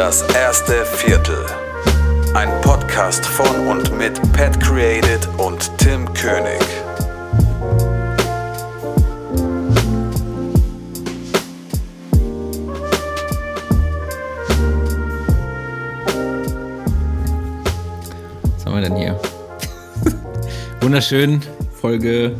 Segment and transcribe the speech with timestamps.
[0.00, 1.44] Das erste Viertel.
[2.32, 6.58] Ein Podcast von und mit Pat Created und Tim König.
[18.54, 19.20] Was haben wir denn hier?
[20.80, 21.42] Wunderschön,
[21.78, 22.36] Folge,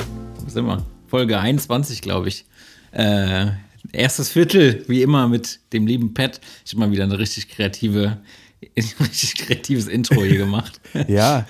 [0.46, 0.82] was wir?
[1.08, 2.46] Folge 21, glaube ich.
[2.92, 3.48] Äh,
[3.92, 6.40] erstes Viertel, wie immer, mit dem lieben Pat.
[6.64, 8.18] Ich habe mal wieder eine richtig kreative,
[8.76, 10.80] ein richtig kreatives Intro hier gemacht.
[11.08, 11.46] Ja,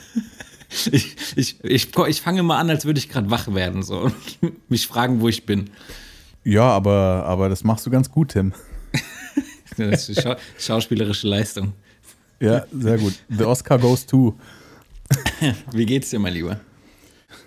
[0.93, 4.15] Ich, ich, ich, ich fange mal an, als würde ich gerade wach werden so, und
[4.71, 5.71] mich fragen, wo ich bin.
[6.45, 8.53] ja, aber, aber das machst du ganz gut, Tim.
[9.77, 11.73] Das ist schau schauspielerische Leistung.
[12.39, 13.15] Ja, sehr gut.
[13.31, 14.39] The Oscar goes to.
[15.73, 16.61] Wie geht's dir, mein Lieber?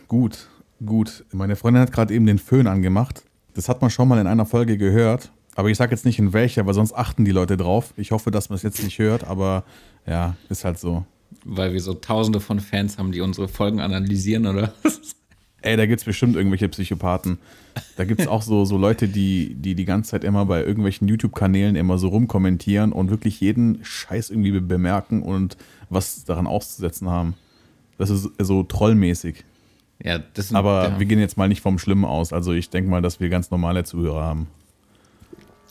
[0.07, 0.47] Gut,
[0.83, 1.25] gut.
[1.31, 3.23] Meine Freundin hat gerade eben den Föhn angemacht.
[3.53, 5.31] Das hat man schon mal in einer Folge gehört.
[5.55, 7.93] Aber ich sage jetzt nicht in welcher, weil sonst achten die Leute drauf.
[7.95, 9.63] Ich hoffe, dass man es jetzt nicht hört, aber
[10.07, 11.05] ja, ist halt so.
[11.45, 14.73] Weil wir so tausende von Fans haben, die unsere Folgen analysieren, oder?
[15.61, 17.37] Ey, da gibt es bestimmt irgendwelche Psychopathen.
[17.95, 21.07] Da gibt es auch so, so Leute, die, die die ganze Zeit immer bei irgendwelchen
[21.07, 25.55] YouTube-Kanälen immer so rumkommentieren und wirklich jeden Scheiß irgendwie be- bemerken und
[25.89, 27.35] was daran auszusetzen haben.
[27.97, 29.45] Das ist so trollmäßig.
[30.03, 32.33] Ja, das sind, Aber ja, wir gehen jetzt mal nicht vom Schlimmen aus.
[32.33, 34.47] Also ich denke mal, dass wir ganz normale Zuhörer haben.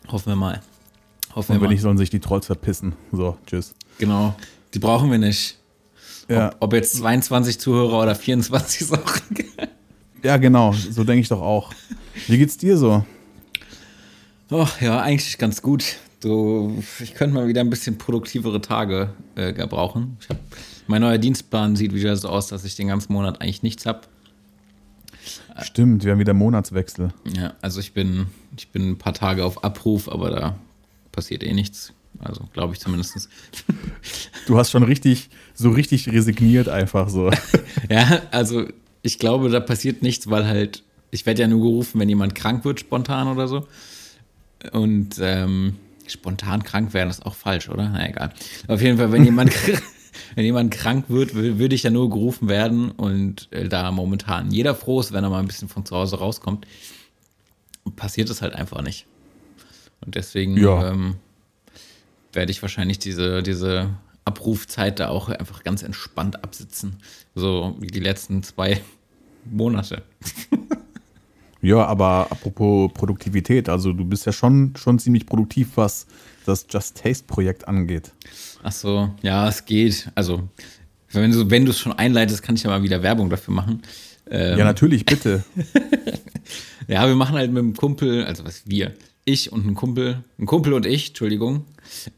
[0.08, 0.60] hoffen wir mal.
[1.34, 1.72] Hoffen wir Und wenn mal.
[1.74, 2.94] nicht, sollen sich die Trolls verpissen.
[3.12, 3.74] So, tschüss.
[3.98, 4.34] Genau,
[4.74, 5.58] die brauchen wir nicht.
[6.28, 9.68] Ja, Ob, ob jetzt 22 Zuhörer oder 24 ist auch egal.
[10.22, 10.72] ja genau.
[10.72, 11.70] So denke ich doch auch.
[12.26, 13.04] Wie geht's dir so?
[14.50, 15.96] Oh, ja, eigentlich ganz gut.
[16.22, 20.18] So, ich könnte mal wieder ein bisschen produktivere Tage äh, gebrauchen.
[20.28, 20.36] Hab,
[20.86, 24.02] mein neuer Dienstplan sieht wieder so aus, dass ich den ganzen Monat eigentlich nichts habe.
[25.60, 27.12] Stimmt, wir haben wieder Monatswechsel.
[27.36, 28.26] Ja, also ich bin,
[28.56, 30.56] ich bin ein paar Tage auf Abruf, aber da
[31.12, 31.92] passiert eh nichts.
[32.18, 33.28] Also glaube ich zumindest.
[34.46, 37.30] Du hast schon richtig, so richtig resigniert einfach so.
[37.90, 38.66] Ja, also
[39.02, 42.64] ich glaube, da passiert nichts, weil halt, ich werde ja nur gerufen, wenn jemand krank
[42.64, 43.66] wird, spontan oder so.
[44.72, 45.76] Und ähm,
[46.06, 47.88] spontan krank werden ist auch falsch, oder?
[47.88, 48.32] Na egal.
[48.68, 49.52] Auf jeden Fall, wenn jemand,
[50.34, 54.50] wenn jemand krank wird, wür- würde ich ja nur gerufen werden und äh, da momentan
[54.50, 56.66] jeder froh ist, wenn er mal ein bisschen von zu Hause rauskommt,
[57.96, 59.06] passiert es halt einfach nicht.
[60.04, 60.90] Und deswegen Ja.
[60.90, 61.16] ähm,
[62.32, 63.90] werde ich wahrscheinlich diese, diese
[64.24, 66.96] Abrufzeit da auch einfach ganz entspannt absitzen.
[67.34, 68.80] So wie die letzten zwei
[69.44, 70.02] Monate.
[71.60, 76.06] Ja, aber apropos Produktivität, also du bist ja schon, schon ziemlich produktiv, was
[76.44, 78.10] das Just Taste-Projekt angeht.
[78.62, 80.08] Ach so, ja, es geht.
[80.14, 80.48] Also,
[81.12, 83.82] wenn du wenn du es schon einleitest, kann ich ja mal wieder Werbung dafür machen.
[84.30, 85.44] Ähm, Ja, natürlich, bitte.
[86.88, 88.92] Ja, wir machen halt mit dem Kumpel, also was wir,
[89.24, 91.64] ich und ein Kumpel, ein Kumpel und ich, Entschuldigung,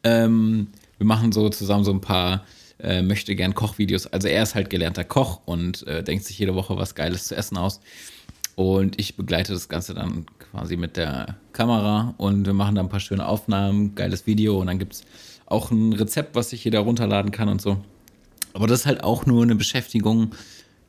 [0.02, 0.68] ähm,
[0.98, 2.44] wir machen so zusammen so ein paar
[2.80, 4.06] äh, möchte gern Kochvideos.
[4.06, 7.36] Also er ist halt gelernter Koch und äh, denkt sich jede Woche was Geiles zu
[7.36, 7.80] essen aus.
[8.56, 12.88] Und ich begleite das Ganze dann quasi mit der Kamera und wir machen da ein
[12.88, 15.04] paar schöne Aufnahmen, geiles Video und dann gibt es
[15.46, 17.78] auch ein Rezept, was sich jeder runterladen kann und so.
[18.52, 20.34] Aber das ist halt auch nur eine Beschäftigung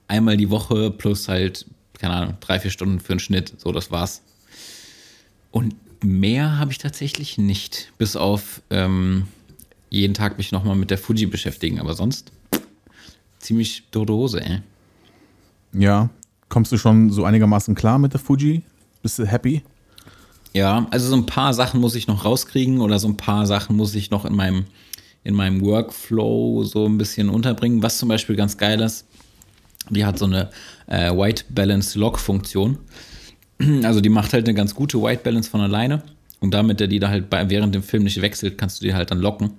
[0.07, 1.65] einmal die Woche plus halt,
[1.97, 3.53] keine Ahnung, drei, vier Stunden für einen Schnitt.
[3.57, 4.21] So, das war's.
[5.51, 7.91] Und mehr habe ich tatsächlich nicht.
[7.97, 9.27] Bis auf ähm,
[9.89, 11.79] jeden Tag mich nochmal mit der Fuji beschäftigen.
[11.79, 12.31] Aber sonst
[13.39, 14.61] ziemlich tote Hose, ey.
[15.73, 16.09] Ja,
[16.49, 18.61] kommst du schon so einigermaßen klar mit der Fuji?
[19.01, 19.63] Bist du happy?
[20.55, 23.75] Ja, also so ein paar Sachen muss ich noch rauskriegen oder so ein paar Sachen
[23.75, 24.63] muss ich noch in meinem,
[25.25, 27.83] in meinem Workflow so ein bisschen unterbringen.
[27.83, 29.05] Was zum Beispiel ganz geil ist,
[29.89, 30.49] die hat so eine
[30.87, 32.77] äh, White Balance Lock Funktion.
[33.83, 36.03] Also die macht halt eine ganz gute White Balance von alleine.
[36.39, 38.93] Und damit der die da halt bei, während dem Film nicht wechselt, kannst du die
[38.93, 39.51] halt dann locken.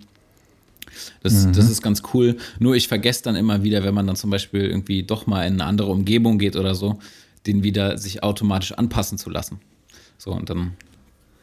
[1.22, 2.38] Das, das ist ganz cool.
[2.58, 5.54] Nur ich vergesse dann immer wieder, wenn man dann zum Beispiel irgendwie doch mal in
[5.54, 6.98] eine andere Umgebung geht oder so,
[7.47, 9.60] den wieder sich automatisch anpassen zu lassen.
[10.18, 10.72] So, und dann,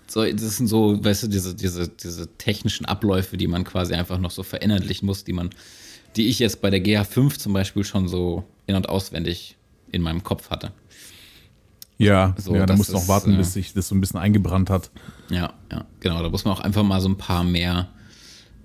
[0.07, 4.17] so, das sind so, weißt du, diese, diese, diese technischen Abläufe, die man quasi einfach
[4.19, 5.49] noch so verinnerlichen muss, die man,
[6.15, 9.57] die ich jetzt bei der GH5 zum Beispiel schon so in- und auswendig
[9.91, 10.71] in meinem Kopf hatte.
[11.97, 14.69] Ja, So, ja da du noch warten, äh, bis sich das so ein bisschen eingebrannt
[14.69, 14.89] hat.
[15.29, 16.21] Ja, ja, genau.
[16.21, 17.89] Da muss man auch einfach mal so ein paar mehr,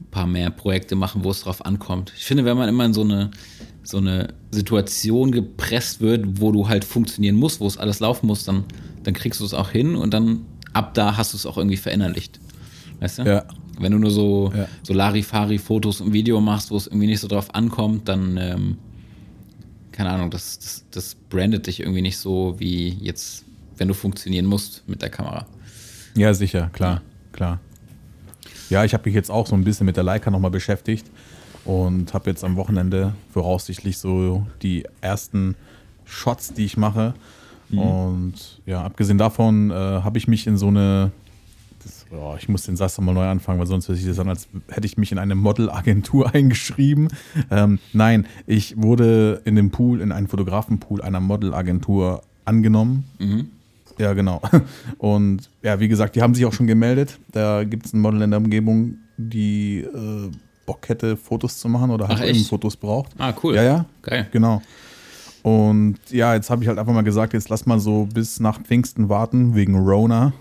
[0.01, 2.13] ein paar mehr Projekte machen, wo es drauf ankommt.
[2.17, 3.31] Ich finde, wenn man immer in so eine,
[3.83, 8.45] so eine Situation gepresst wird, wo du halt funktionieren musst, wo es alles laufen muss,
[8.45, 8.65] dann,
[9.09, 10.45] dann kriegst du es auch hin und dann
[10.75, 12.39] ab da hast du es auch irgendwie verinnerlicht.
[13.01, 13.23] Weißt du?
[13.23, 13.45] Ja.
[13.81, 14.69] Wenn du nur so, Ja.
[14.83, 18.77] so Larifari-Fotos und Video machst, wo es irgendwie nicht so drauf ankommt, dann, ähm,
[19.93, 23.47] keine Ahnung, das, das, das brandet dich irgendwie nicht so wie jetzt,
[23.79, 25.47] wenn du funktionieren musst mit der Kamera.
[26.15, 27.01] Ja, sicher, klar,
[27.33, 27.61] klar.
[28.69, 31.07] Ja, ich habe mich jetzt auch so ein bisschen mit der Leica nochmal beschäftigt
[31.65, 35.55] und habe jetzt am Wochenende voraussichtlich so die ersten
[36.05, 37.15] Shots, die ich mache.
[37.71, 37.79] Mhm.
[37.79, 41.13] Und ja, abgesehen davon äh, habe ich mich in so eine,
[41.83, 44.29] das, oh, ich muss den Satz nochmal neu anfangen, weil sonst hört sich das an,
[44.29, 47.09] als hätte ich mich in eine Modelagentur eingeschrieben.
[47.51, 53.05] Ähm, nein, ich wurde in dem Pool, in einen Fotografenpool einer Modelagentur angenommen.
[53.19, 53.51] Mhm.
[53.99, 54.41] Ja, genau.
[54.99, 57.19] Und ja, wie gesagt, die haben sich auch schon gemeldet.
[57.33, 60.31] Da gibt es ein Model in der Umgebung, die äh,
[60.65, 63.13] Bock hätte, Fotos zu machen oder halt Ach, Fotos braucht.
[63.19, 63.57] Ah, cool.
[63.57, 63.85] Ja, ja.
[64.03, 64.29] Geil.
[64.31, 64.63] Genau.
[65.43, 68.61] Und ja, jetzt habe ich halt einfach mal gesagt, jetzt lass mal so bis nach
[68.61, 70.33] Pfingsten warten, wegen Rona.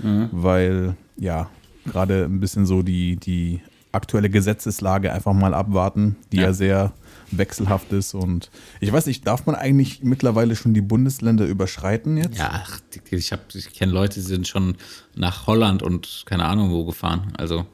[0.00, 0.28] Mhm.
[0.32, 1.48] Weil, ja,
[1.86, 3.60] gerade ein bisschen so die, die
[3.92, 6.92] aktuelle Gesetzeslage einfach mal abwarten, die ja, ja sehr
[7.30, 8.14] wechselhaft ist.
[8.14, 8.50] Und
[8.80, 12.38] ich weiß nicht, darf man eigentlich mittlerweile schon die Bundesländer überschreiten jetzt?
[12.38, 12.62] Ja,
[13.10, 14.76] ich, ich kenne Leute, die sind schon
[15.14, 17.32] nach Holland und keine Ahnung wo gefahren.
[17.36, 17.66] Also.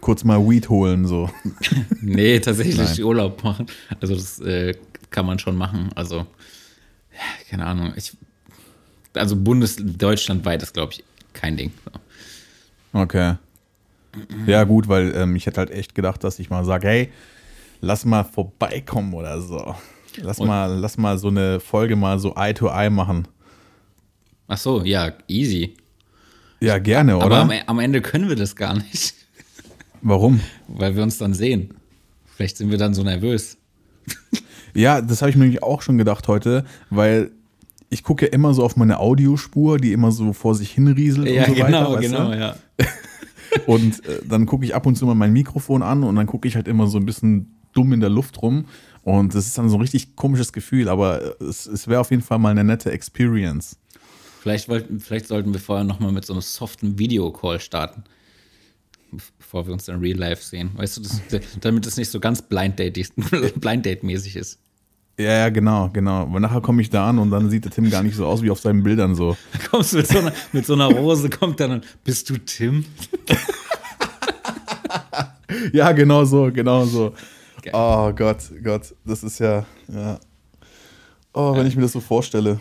[0.00, 1.30] Kurz mal Weed holen, so.
[2.00, 3.02] nee, tatsächlich.
[3.02, 3.66] Urlaub machen.
[4.00, 4.74] Also, das äh,
[5.14, 5.90] kann man schon machen.
[5.94, 6.26] Also,
[7.48, 7.94] keine Ahnung.
[7.96, 8.16] Ich,
[9.14, 11.72] also, Bundes deutschlandweit ist, glaube ich, kein Ding.
[12.92, 13.36] Okay.
[14.46, 17.12] Ja, gut, weil ähm, ich hätte halt echt gedacht, dass ich mal sage, hey,
[17.80, 19.74] lass mal vorbeikommen oder so.
[20.16, 23.26] Lass mal, lass mal so eine Folge mal so Eye to Eye machen.
[24.46, 25.74] Ach so, ja, easy.
[26.60, 27.24] Ja, gerne, oder?
[27.24, 29.14] Aber am, am Ende können wir das gar nicht.
[30.02, 30.40] Warum?
[30.68, 31.74] Weil wir uns dann sehen.
[32.36, 33.56] Vielleicht sind wir dann so nervös.
[34.74, 37.30] Ja, das habe ich mir auch schon gedacht heute, weil
[37.90, 41.44] ich gucke ja immer so auf meine Audiospur, die immer so vor sich hinrieselt ja,
[41.44, 42.00] und so genau, weiter.
[42.00, 42.56] Genau, genau, ja.
[43.66, 46.48] und äh, dann gucke ich ab und zu mal mein Mikrofon an und dann gucke
[46.48, 48.66] ich halt immer so ein bisschen dumm in der Luft rum.
[49.02, 52.22] Und das ist dann so ein richtig komisches Gefühl, aber es, es wäre auf jeden
[52.22, 53.76] Fall mal eine nette Experience.
[54.40, 58.04] Vielleicht, wollten, vielleicht sollten wir vorher nochmal mit so einem soften Videocall starten.
[59.38, 60.70] Bevor wir uns dann real life sehen.
[60.74, 61.20] Weißt du, das,
[61.60, 64.58] damit es nicht so ganz Blind Date-mäßig ist.
[65.18, 66.26] Ja, ja, genau, genau.
[66.32, 68.42] Weil nachher komme ich da an und dann sieht der Tim gar nicht so aus
[68.42, 69.36] wie auf seinen Bildern so.
[69.52, 72.84] Da kommst du mit so einer, mit so einer Rose, kommt dann, bist du Tim?
[75.72, 77.14] ja, genau so, genau so.
[77.62, 77.72] Geil.
[77.74, 80.18] Oh Gott, Gott, das ist ja, ja.
[81.32, 82.60] Oh, wenn ich mir das so vorstelle.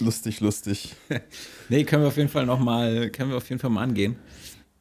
[0.00, 0.94] Lustig, lustig.
[1.68, 4.16] nee, können wir auf jeden Fall noch mal, können wir auf jeden Fall mal angehen.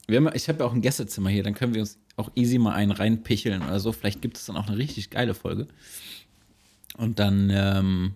[0.10, 2.74] Haben, ich habe ja auch ein Gästezimmer hier, dann können wir uns auch easy mal
[2.74, 3.92] einen reinpicheln oder so.
[3.92, 5.68] Vielleicht gibt es dann auch eine richtig geile Folge.
[6.98, 8.14] Und dann, ähm,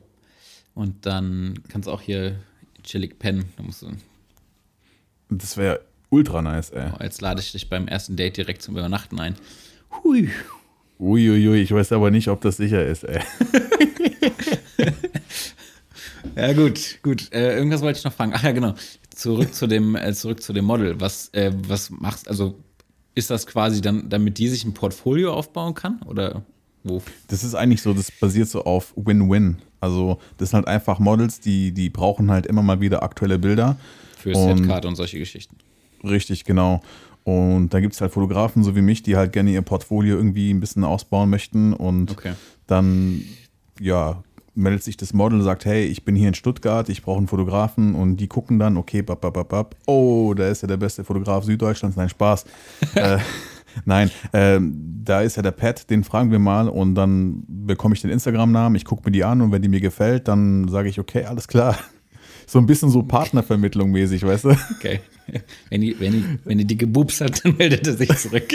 [0.74, 2.36] und dann kannst du auch hier
[2.84, 3.46] chillig pennen.
[5.30, 6.92] Das wäre ultra nice, ey.
[6.94, 9.36] Oh, jetzt lade ich dich beim ersten Date direkt zum Übernachten ein.
[10.04, 10.30] Hui.
[11.00, 13.22] Uiuiui, ich weiß aber nicht, ob das sicher ist, ey.
[16.36, 17.32] ja, gut, gut.
[17.32, 18.32] Äh, irgendwas wollte ich noch fragen.
[18.34, 18.74] Ach ja, genau.
[19.10, 21.00] Zurück zu dem, äh, zurück zu dem Model.
[21.00, 22.64] Was, äh, was machst also
[23.14, 26.02] ist das quasi dann, damit die sich ein Portfolio aufbauen kann?
[26.04, 26.44] Oder
[26.88, 27.02] wo?
[27.28, 29.58] Das ist eigentlich so, das basiert so auf Win-Win.
[29.80, 33.78] Also, das sind halt einfach Models, die, die brauchen halt immer mal wieder aktuelle Bilder.
[34.18, 35.58] Für Setcard und solche Geschichten.
[36.04, 36.82] Richtig, genau.
[37.24, 40.52] Und da gibt es halt Fotografen, so wie mich, die halt gerne ihr Portfolio irgendwie
[40.52, 41.74] ein bisschen ausbauen möchten.
[41.74, 42.34] Und okay.
[42.68, 43.22] dann,
[43.80, 44.24] ja,
[44.56, 47.28] meldet sich das Model und sagt, hey, ich bin hier in Stuttgart, ich brauche einen
[47.28, 47.96] Fotografen.
[47.96, 49.76] Und die gucken dann, okay, bap, bap, bap, bap.
[49.86, 51.98] oh, da ist ja der beste Fotograf Süddeutschlands.
[51.98, 52.46] Nein, Spaß.
[52.96, 53.20] äh,
[53.86, 58.02] nein, äh, da ist ja der Pat, den fragen wir mal und dann bekomme ich
[58.02, 61.00] den Instagram-Namen, ich gucke mir die an und wenn die mir gefällt, dann sage ich,
[61.00, 61.78] okay, alles klar.
[62.50, 64.56] So ein bisschen so Partnervermittlung mäßig, weißt du?
[64.78, 65.02] Okay.
[65.70, 68.48] Wenn die, wenn die, wenn die dicke Boobs hat, dann meldet er sich zurück.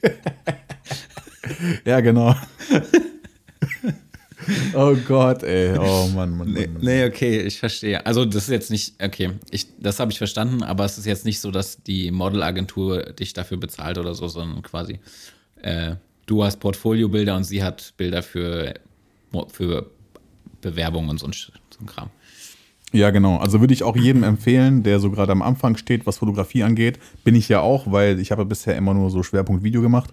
[1.84, 2.36] ja, genau.
[4.74, 5.76] Oh Gott, ey.
[5.78, 6.82] Oh Mann, Mann, nee, Mann.
[6.82, 8.04] Nee, okay, ich verstehe.
[8.06, 11.24] Also, das ist jetzt nicht, okay, ich, das habe ich verstanden, aber es ist jetzt
[11.24, 15.00] nicht so, dass die Modelagentur dich dafür bezahlt oder so, sondern quasi
[15.62, 18.74] äh, du hast Portfoliobilder und sie hat Bilder für,
[19.48, 19.90] für
[20.60, 22.10] Bewerbungen und so ein, so ein Kram.
[22.92, 23.36] Ja, genau.
[23.36, 26.98] Also würde ich auch jedem empfehlen, der so gerade am Anfang steht, was Fotografie angeht.
[27.22, 30.10] Bin ich ja auch, weil ich habe bisher immer nur so Schwerpunkt Video gemacht.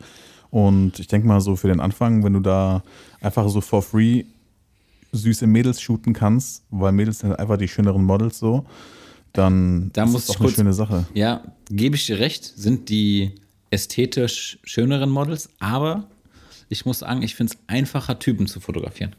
[0.49, 2.83] Und ich denke mal so für den Anfang, wenn du da
[3.21, 4.25] einfach so for free
[5.11, 8.65] süße Mädels shooten kannst, weil Mädels sind einfach die schöneren Models so,
[9.33, 11.05] dann da ist das doch eine schöne Sache.
[11.13, 13.33] Ja, gebe ich dir recht, sind die
[13.69, 16.07] ästhetisch schöneren Models, aber
[16.69, 19.15] ich muss sagen, ich finde es einfacher, Typen zu fotografieren.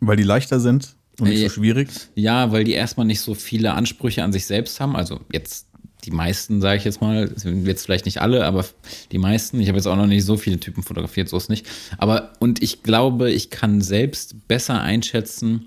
[0.00, 0.94] Weil die leichter sind?
[1.18, 1.88] Und nicht so schwierig?
[2.14, 4.96] Ja, weil die erstmal nicht so viele Ansprüche an sich selbst haben.
[4.96, 5.66] Also jetzt
[6.06, 7.30] die meisten, sage ich jetzt mal,
[7.64, 8.64] jetzt vielleicht nicht alle, aber
[9.12, 9.60] die meisten.
[9.60, 11.66] Ich habe jetzt auch noch nicht so viele Typen fotografiert, so ist nicht.
[11.98, 15.66] Aber und ich glaube, ich kann selbst besser einschätzen,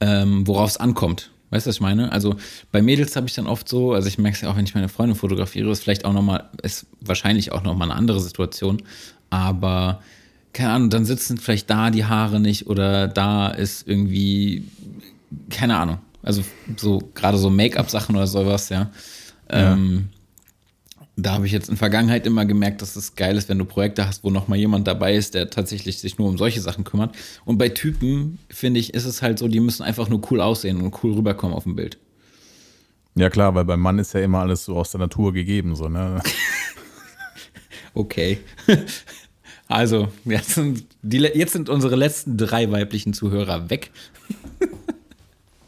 [0.00, 1.30] ähm, worauf es ankommt.
[1.50, 2.12] Weißt du, was ich meine?
[2.12, 2.36] Also
[2.72, 4.74] bei Mädels habe ich dann oft so, also ich merke es ja auch, wenn ich
[4.74, 8.82] meine Freunde fotografiere, ist vielleicht auch nochmal, ist wahrscheinlich auch nochmal eine andere Situation.
[9.30, 10.02] Aber
[10.52, 14.64] keine Ahnung, dann sitzen vielleicht da die Haare nicht oder da ist irgendwie,
[15.50, 15.98] keine Ahnung.
[16.26, 16.42] Also
[16.76, 18.90] so gerade so Make-up-Sachen oder sowas, ja.
[19.48, 19.72] ja.
[19.72, 20.08] Ähm,
[21.14, 24.06] da habe ich jetzt in Vergangenheit immer gemerkt, dass es geil ist, wenn du Projekte
[24.06, 27.14] hast, wo nochmal jemand dabei ist, der tatsächlich sich nur um solche Sachen kümmert.
[27.44, 30.80] Und bei Typen, finde ich, ist es halt so, die müssen einfach nur cool aussehen
[30.80, 31.96] und cool rüberkommen auf dem Bild.
[33.14, 35.88] Ja, klar, weil beim Mann ist ja immer alles so aus der Natur gegeben, so,
[35.88, 36.20] ne?
[37.94, 38.40] okay.
[39.68, 43.90] Also, jetzt sind, die, jetzt sind unsere letzten drei weiblichen Zuhörer weg.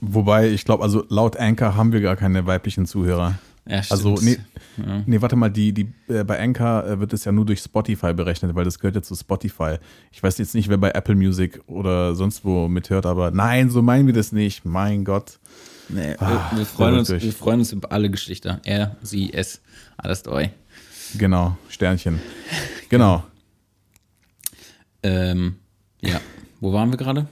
[0.00, 3.38] Wobei, ich glaube, also laut Anchor haben wir gar keine weiblichen Zuhörer.
[3.69, 4.38] Ja, also, nee,
[4.78, 5.02] ja.
[5.05, 8.14] nee, warte mal, die, die, äh, bei Anchor äh, wird es ja nur durch Spotify
[8.14, 9.76] berechnet, weil das gehört ja zu Spotify.
[10.11, 13.83] Ich weiß jetzt nicht, wer bei Apple Music oder sonst wo mithört, aber nein, so
[13.83, 14.64] meinen wir das nicht.
[14.64, 15.38] Mein Gott.
[15.90, 18.61] Nee, ah, wir, wir, freuen uns, wir freuen uns über alle Geschlechter.
[18.64, 19.61] Er, sie, es,
[19.99, 20.52] alles dabei.
[21.19, 22.21] Genau, Sternchen.
[22.88, 23.23] Genau.
[25.02, 25.57] Ähm,
[26.00, 26.21] ja,
[26.61, 27.28] wo waren wir gerade?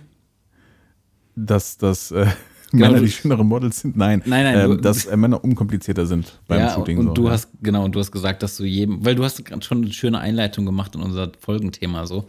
[1.35, 2.27] Dass das äh,
[2.76, 3.97] genau, Männer die schönere Models sind.
[3.97, 6.99] Nein, nein, nein ähm, dass äh, Männer unkomplizierter sind beim ja, Shooting.
[6.99, 7.33] Und so, du ja.
[7.33, 10.18] hast genau, und du hast gesagt, dass du jedem, weil du hast schon eine schöne
[10.18, 12.26] Einleitung gemacht in unser Folgenthema so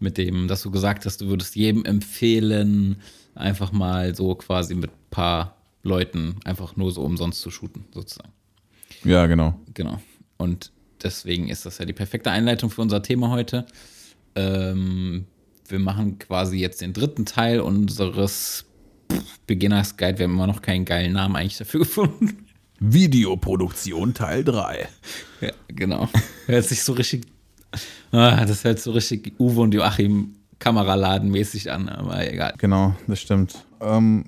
[0.00, 2.96] mit dem, dass du gesagt hast, du würdest jedem empfehlen,
[3.34, 8.32] einfach mal so quasi mit ein paar Leuten einfach nur so umsonst zu shooten, sozusagen.
[9.04, 9.58] Ja, genau.
[9.74, 10.00] Genau.
[10.36, 13.66] Und deswegen ist das ja die perfekte Einleitung für unser Thema heute.
[14.34, 15.26] Ähm,
[15.68, 18.64] wir machen quasi jetzt den dritten Teil unseres
[19.46, 20.18] Beginners Guide.
[20.18, 22.46] Wir haben immer noch keinen geilen Namen eigentlich dafür gefunden.
[22.80, 24.88] Videoproduktion Teil 3.
[25.40, 26.08] Ja, genau.
[26.46, 27.26] Hört sich so richtig.
[28.12, 32.54] Ah, das hört so richtig Uwe und Joachim Kameraladen-mäßig an, aber egal.
[32.58, 33.64] Genau, das stimmt.
[33.80, 34.24] Ähm,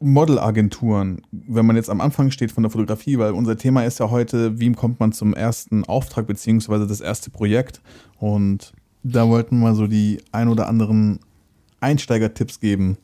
[0.00, 4.10] Modelagenturen, wenn man jetzt am Anfang steht von der Fotografie, weil unser Thema ist ja
[4.10, 7.80] heute, wie kommt man zum ersten Auftrag beziehungsweise das erste Projekt
[8.18, 11.20] und da wollten wir so die ein oder anderen
[11.80, 12.98] Einsteiger-Tipps geben.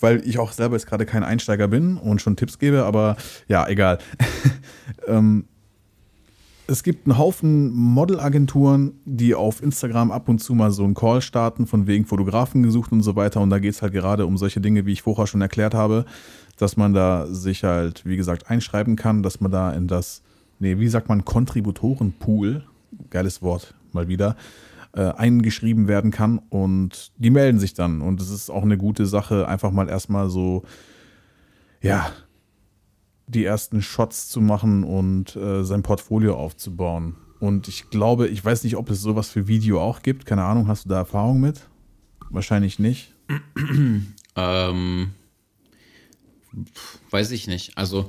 [0.00, 3.68] Weil ich auch selber jetzt gerade kein Einsteiger bin und schon Tipps gebe, aber ja,
[3.68, 3.98] egal.
[5.06, 5.44] ähm,
[6.66, 11.20] es gibt einen Haufen Modelagenturen, die auf Instagram ab und zu mal so einen Call
[11.20, 13.40] starten, von wegen Fotografen gesucht und so weiter.
[13.40, 16.06] Und da geht es halt gerade um solche Dinge, wie ich vorher schon erklärt habe,
[16.56, 20.22] dass man da sich halt, wie gesagt, einschreiben kann, dass man da in das,
[20.60, 22.64] nee, wie sagt man, Kontributorenpool,
[23.10, 24.36] geiles Wort mal wieder,
[24.94, 28.00] äh, eingeschrieben werden kann und die melden sich dann.
[28.00, 30.64] Und es ist auch eine gute Sache, einfach mal erstmal so,
[31.80, 32.12] ja,
[33.26, 37.16] die ersten Shots zu machen und äh, sein Portfolio aufzubauen.
[37.40, 40.26] Und ich glaube, ich weiß nicht, ob es sowas für Video auch gibt.
[40.26, 41.68] Keine Ahnung, hast du da Erfahrung mit?
[42.30, 43.14] Wahrscheinlich nicht.
[44.36, 45.10] ähm,
[47.10, 47.76] weiß ich nicht.
[47.76, 48.08] Also,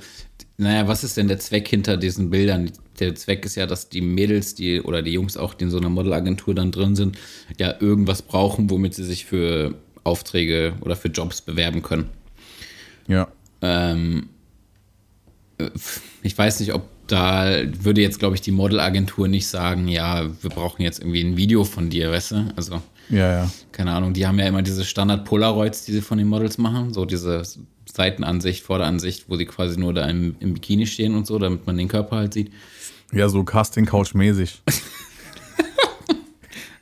[0.56, 2.70] naja, was ist denn der Zweck hinter diesen Bildern?
[3.00, 5.78] der Zweck ist ja, dass die Mädels, die oder die Jungs auch, die in so
[5.78, 7.18] einer Modelagentur dann drin sind,
[7.58, 12.10] ja irgendwas brauchen, womit sie sich für Aufträge oder für Jobs bewerben können.
[13.08, 13.28] Ja.
[13.62, 14.28] Ähm,
[15.58, 15.70] äh,
[16.22, 17.50] ich weiß nicht, ob da
[17.82, 21.64] würde jetzt, glaube ich, die Modelagentur nicht sagen, ja, wir brauchen jetzt irgendwie ein Video
[21.64, 22.52] von dir, weißt du?
[22.56, 22.80] Also,
[23.10, 23.50] ja, ja.
[23.72, 27.04] Keine Ahnung, die haben ja immer diese Standard-Polaroids, die sie von den Models machen, so
[27.04, 27.42] diese
[27.94, 31.76] Seitenansicht, Vorderansicht, wo sie quasi nur da im, im Bikini stehen und so, damit man
[31.76, 32.52] den Körper halt sieht.
[33.12, 34.62] Ja, so Casting-Couch-mäßig.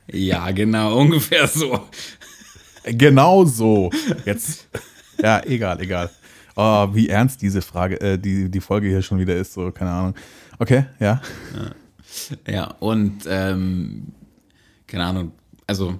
[0.11, 1.87] ja, genau, ungefähr so.
[2.83, 3.91] Genau so.
[4.25, 4.67] Jetzt.
[5.21, 6.09] Ja, egal, egal.
[6.55, 9.91] Oh, wie ernst diese Frage, äh, die, die Folge hier schon wieder ist, so, keine
[9.91, 10.15] Ahnung.
[10.57, 11.21] Okay, ja.
[12.47, 14.07] Ja, ja und ähm,
[14.87, 15.31] keine Ahnung,
[15.67, 15.99] also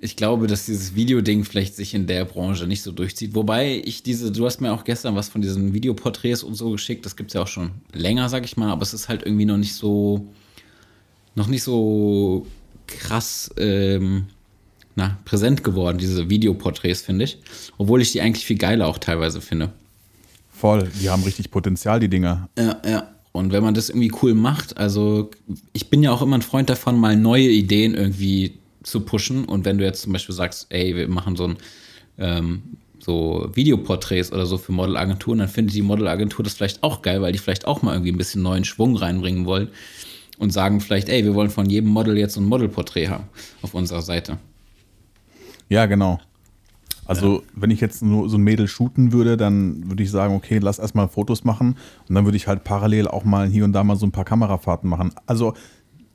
[0.00, 3.34] ich glaube, dass dieses Videoding vielleicht sich in der Branche nicht so durchzieht.
[3.34, 7.04] Wobei ich diese, du hast mir auch gestern was von diesen Videoporträts und so geschickt.
[7.04, 9.44] Das gibt es ja auch schon länger, sag ich mal, aber es ist halt irgendwie
[9.44, 10.26] noch nicht so,
[11.34, 12.46] noch nicht so
[12.86, 14.26] krass ähm,
[14.96, 17.38] na, präsent geworden, diese Videoporträts, finde ich.
[17.76, 19.72] Obwohl ich die eigentlich viel geiler auch teilweise finde.
[20.50, 22.48] Voll, die haben richtig Potenzial, die Dinger.
[22.58, 23.14] Ja, ja.
[23.32, 25.30] Und wenn man das irgendwie cool macht, also
[25.72, 28.58] ich bin ja auch immer ein Freund davon, mal neue Ideen irgendwie
[28.90, 29.44] zu pushen.
[29.44, 31.56] Und wenn du jetzt zum Beispiel sagst, ey, wir machen so ein
[32.18, 32.62] ähm,
[32.98, 37.32] so Videoporträts oder so für Modelagenturen, dann findet die Modelagentur das vielleicht auch geil, weil
[37.32, 39.68] die vielleicht auch mal irgendwie ein bisschen neuen Schwung reinbringen wollen
[40.38, 43.24] und sagen vielleicht, ey, wir wollen von jedem Model jetzt ein Modelporträt haben
[43.62, 44.38] auf unserer Seite.
[45.68, 46.20] Ja, genau.
[47.06, 47.42] Also, ja.
[47.54, 50.78] wenn ich jetzt nur so ein Mädel shooten würde, dann würde ich sagen, okay, lass
[50.78, 51.76] erstmal Fotos machen
[52.08, 54.24] und dann würde ich halt parallel auch mal hier und da mal so ein paar
[54.24, 55.12] Kamerafahrten machen.
[55.26, 55.54] Also,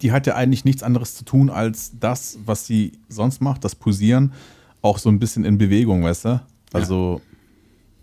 [0.02, 3.76] die hat ja eigentlich nichts anderes zu tun, als das, was sie sonst macht, das
[3.76, 4.34] Posieren,
[4.82, 6.42] auch so ein bisschen in Bewegung, weißt du?
[6.74, 7.22] Also,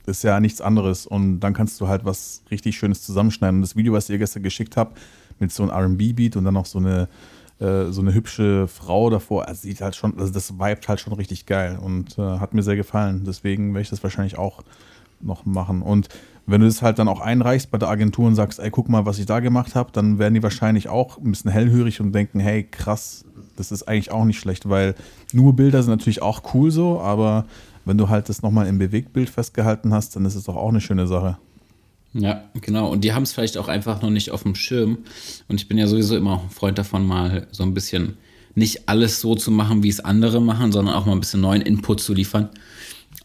[0.07, 1.07] ist ja nichts anderes.
[1.07, 3.57] Und dann kannst du halt was richtig Schönes zusammenschneiden.
[3.57, 4.95] Und das Video, was ich dir gestern geschickt habe,
[5.39, 7.09] mit so einem RB-Beat und dann noch so eine,
[7.61, 11.13] äh, so eine hübsche Frau davor, also sieht halt schon, also das vibet halt schon
[11.13, 13.25] richtig geil und äh, hat mir sehr gefallen.
[13.25, 14.63] Deswegen werde ich das wahrscheinlich auch
[15.21, 15.83] noch machen.
[15.83, 16.09] Und
[16.47, 19.07] wenn du das halt dann auch einreichst bei der Agentur und sagst, ey, guck mal,
[19.07, 22.41] was ich da gemacht habe, dann werden die wahrscheinlich auch ein bisschen hellhörig und denken,
[22.41, 23.25] hey, krass,
[23.57, 24.95] das ist eigentlich auch nicht schlecht, weil
[25.33, 27.47] nur Bilder sind natürlich auch cool so, aber
[27.85, 30.81] wenn du halt das nochmal im Bewegtbild festgehalten hast, dann ist es doch auch eine
[30.81, 31.39] schöne Sache.
[32.15, 32.91] Ja, genau.
[32.91, 34.99] Und die haben es vielleicht auch einfach noch nicht auf dem Schirm.
[35.49, 38.19] Und ich bin ja sowieso immer ein Freund davon, mal so ein bisschen
[38.55, 41.63] nicht alles so zu machen, wie es andere machen, sondern auch mal ein bisschen neuen
[41.63, 42.51] Input zu liefern.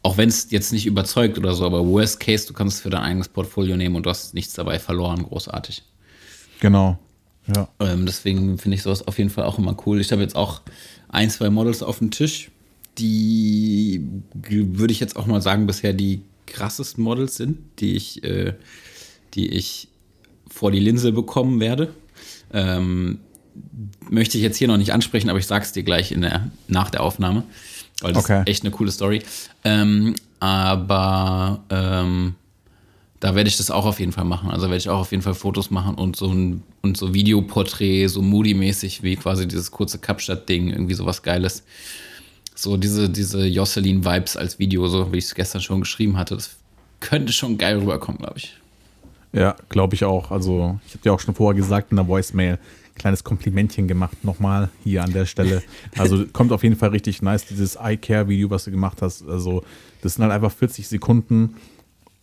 [0.04, 2.90] Auch wenn es jetzt nicht überzeugt oder so, aber worst case, du kannst es für
[2.90, 5.84] dein eigenes Portfolio nehmen und du hast nichts dabei verloren, großartig.
[6.60, 7.00] Genau.
[7.54, 7.70] Ja.
[7.80, 10.02] Ähm, deswegen finde ich sowas auf jeden Fall auch immer cool.
[10.02, 10.62] Ich habe jetzt auch
[11.10, 12.52] ein, zwei Models auf dem Tisch,
[12.98, 14.02] die
[14.34, 18.54] würde ich jetzt auch mal sagen, bisher die krassesten Models sind, die ich, äh,
[19.34, 19.90] die ich
[20.48, 21.94] vor die Linse bekommen werde.
[22.54, 23.20] Ähm,
[24.10, 26.52] möchte ich jetzt hier noch nicht ansprechen, aber ich sage es dir gleich in der,
[26.68, 27.44] nach der Aufnahme,
[28.02, 28.42] weil das Okay.
[28.42, 29.22] ist echt eine coole Story.
[29.64, 32.36] Ähm, aber ähm,
[33.20, 34.50] da werde ich das auch auf jeden Fall machen.
[34.52, 38.08] Also werde ich auch auf jeden Fall Fotos machen und so ein und so Videoporträt,
[38.08, 41.64] so Moody-mäßig wie quasi dieses kurze Kapstadt-Ding, irgendwie sowas Geiles.
[42.56, 46.52] So diese, diese Jocelyn-Vibes als Video, so wie ich es gestern schon geschrieben hatte, das
[47.00, 48.56] könnte schon geil rüberkommen, glaube ich.
[49.34, 50.32] Ja, glaube ich auch.
[50.32, 52.58] Also, ich habe dir auch schon vorher gesagt in der Voicemail,
[52.98, 55.64] kleines Komplimentchen gemacht, nochmal hier an der Stelle.
[55.98, 59.28] Also, kommt auf jeden Fall richtig nice, dieses Eye-Care-Video, was du gemacht hast.
[59.28, 59.64] Also,
[60.02, 61.56] das sind halt einfach 40 Sekunden,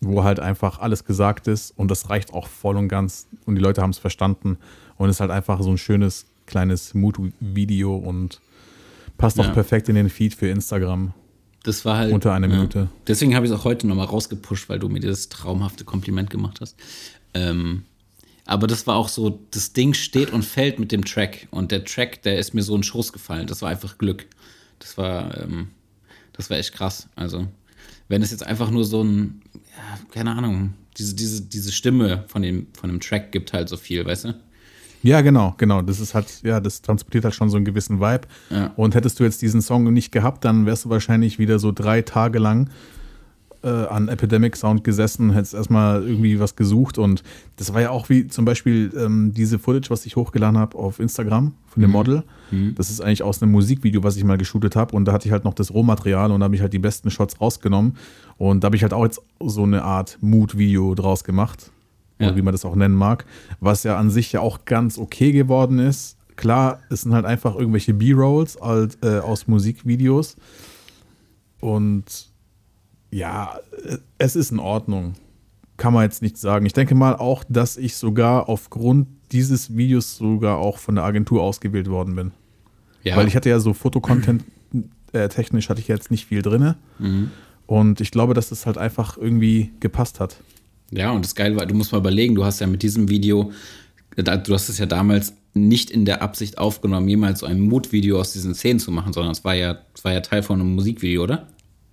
[0.00, 3.60] wo halt einfach alles gesagt ist und das reicht auch voll und ganz und die
[3.62, 4.58] Leute haben es verstanden
[4.98, 8.40] und es ist halt einfach so ein schönes kleines Mood-Video und
[9.16, 9.52] passt auch Ja.
[9.52, 11.14] perfekt in den Feed für Instagram.
[11.62, 12.12] Das war halt.
[12.12, 12.88] Unter einer Minute.
[13.06, 16.58] Deswegen habe ich es auch heute nochmal rausgepusht, weil du mir dieses traumhafte Kompliment gemacht
[16.60, 16.76] hast.
[17.32, 17.84] Ähm,
[18.46, 21.48] aber das war auch so, das Ding steht und fällt mit dem Track.
[21.50, 23.46] Und der Track, der ist mir so in den Schoß gefallen.
[23.46, 24.26] Das war einfach Glück.
[24.78, 25.68] Das war, ähm,
[26.32, 27.08] das war echt krass.
[27.16, 27.46] Also,
[28.08, 32.42] wenn es jetzt einfach nur so ein, ja, keine Ahnung, diese, diese, diese Stimme von
[32.42, 34.34] dem, von dem Track gibt halt so viel, weißt du?
[35.02, 35.82] Ja, genau, genau.
[35.82, 38.26] Das ist halt, ja, das transportiert halt schon so einen gewissen Vibe.
[38.50, 38.72] Ja.
[38.76, 42.02] Und hättest du jetzt diesen Song nicht gehabt, dann wärst du wahrscheinlich wieder so drei
[42.02, 42.70] Tage lang
[43.64, 46.98] äh, an Epidemic Sound gesessen, hättest erstmal irgendwie was gesucht.
[46.98, 47.22] Und
[47.56, 51.00] das war ja auch wie zum Beispiel ähm, diese Footage, was ich hochgeladen habe auf
[51.00, 52.22] Instagram von dem Model.
[52.76, 54.94] Das ist eigentlich aus einem Musikvideo, was ich mal geshootet habe.
[54.94, 57.10] Und da hatte ich halt noch das Rohmaterial und da habe ich halt die besten
[57.10, 57.96] Shots rausgenommen.
[58.38, 61.72] Und da habe ich halt auch jetzt so eine Art Mood-Video draus gemacht
[62.20, 62.28] Ja.
[62.28, 63.24] oder wie man das auch nennen mag,
[63.58, 66.16] was ja an sich ja auch ganz okay geworden ist.
[66.36, 70.36] Klar, es sind halt einfach irgendwelche B-Rolls halt, äh, aus Musikvideos
[71.60, 72.04] und
[73.14, 73.60] ja,
[74.18, 75.14] es ist in Ordnung.
[75.76, 76.66] Kann man jetzt nicht sagen.
[76.66, 81.40] Ich denke mal auch, dass ich sogar aufgrund dieses Videos sogar auch von der Agentur
[81.42, 82.32] ausgewählt worden bin.
[83.04, 83.16] Ja.
[83.16, 84.44] Weil ich hatte ja so Fotocontent
[85.12, 86.76] äh, technisch hatte ich jetzt nicht viel drinne.
[86.98, 87.30] Mhm.
[87.66, 90.36] Und ich glaube, dass das halt einfach irgendwie gepasst hat.
[90.90, 93.52] Ja, und das Geile war, du musst mal überlegen, du hast ja mit diesem Video,
[94.16, 98.32] du hast es ja damals nicht in der Absicht aufgenommen, jemals so ein Mutvideo aus
[98.32, 101.22] diesen Szenen zu machen, sondern es war ja, es war ja Teil von einem Musikvideo,
[101.22, 101.46] oder?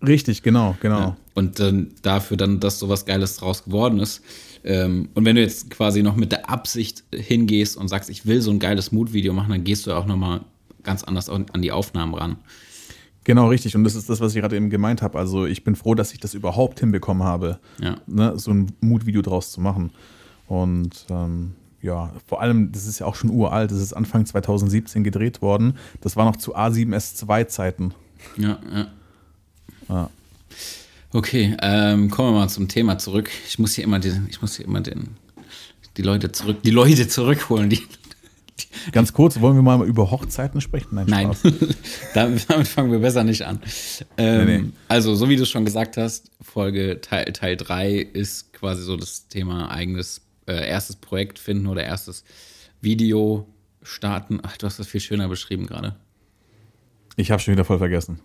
[0.06, 1.16] Richtig, genau, genau.
[1.34, 4.22] Und dann dafür dann, dass so was Geiles draus geworden ist.
[4.64, 8.42] Ähm, und wenn du jetzt quasi noch mit der Absicht hingehst und sagst, ich will
[8.42, 10.42] so ein geiles Mutvideo machen, dann gehst du auch nochmal
[10.84, 12.38] ganz anders an die Aufnahmen ran.
[13.24, 13.76] Genau, richtig.
[13.76, 15.20] Und das ist das, was ich gerade eben gemeint habe.
[15.20, 17.98] Also ich bin froh, dass ich das überhaupt hinbekommen habe, Ja.
[18.08, 19.92] ne, so ein Mutvideo draus zu machen.
[20.48, 25.04] Und ähm, ja, vor allem, das ist ja auch schon uralt, das ist Anfang 2017
[25.04, 25.76] gedreht worden.
[26.02, 27.94] Das war noch zu A7S2-Zeiten.
[28.38, 28.88] Ja, ja.
[29.91, 30.10] Ja.
[31.13, 33.30] Okay, ähm, kommen wir mal zum Thema zurück.
[33.47, 35.17] Ich muss hier immer den, ich muss hier immer den,
[35.97, 37.84] die Leute zurück, die Leute zurückholen, die,
[38.91, 40.89] Ganz kurz, wollen wir mal über Hochzeiten sprechen?
[40.95, 41.32] Nein, Nein,
[42.13, 43.60] damit, damit fangen wir besser nicht an.
[44.17, 44.69] Ähm, Nee, nee.
[44.88, 49.27] Also, so wie du schon gesagt hast, Folge Teil, Teil 3 ist quasi so das
[49.27, 52.23] Thema eigenes äh, erstes Projekt finden oder erstes
[52.82, 53.47] Video
[53.84, 54.39] starten.
[54.43, 55.95] Ach, du hast das viel schöner beschrieben gerade.
[57.15, 58.19] Ich habe schon wieder voll vergessen.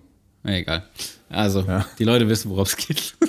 [0.47, 0.85] Egal.
[1.29, 1.87] Also, Ja.
[1.99, 3.15] die Leute wissen, worum es geht.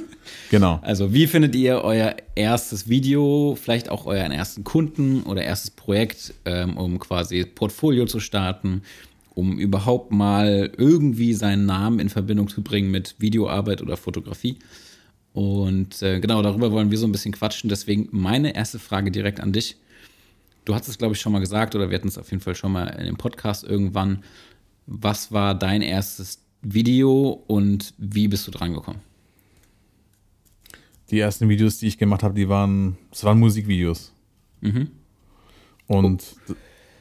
[0.50, 0.80] Genau.
[0.82, 6.34] Also, wie findet ihr euer erstes Video, vielleicht auch euren ersten Kunden oder erstes Projekt,
[6.46, 8.82] ähm, um quasi Portfolio zu starten,
[9.36, 14.58] um überhaupt mal irgendwie seinen Namen in Verbindung zu bringen mit Videoarbeit oder Fotografie?
[15.34, 17.70] Und äh, genau darüber wollen wir so ein bisschen quatschen.
[17.70, 19.76] Deswegen meine erste Frage direkt an dich.
[20.64, 22.56] Du hast es, glaube ich, schon mal gesagt oder wir hatten es auf jeden Fall
[22.56, 24.24] schon mal in dem Podcast irgendwann.
[24.86, 29.00] Was war dein erstes Video und wie bist du dran gekommen?
[31.10, 34.14] Die ersten Videos, die ich gemacht habe, die waren, das waren Musikvideos.
[34.62, 34.92] Mhm.
[35.88, 36.36] Und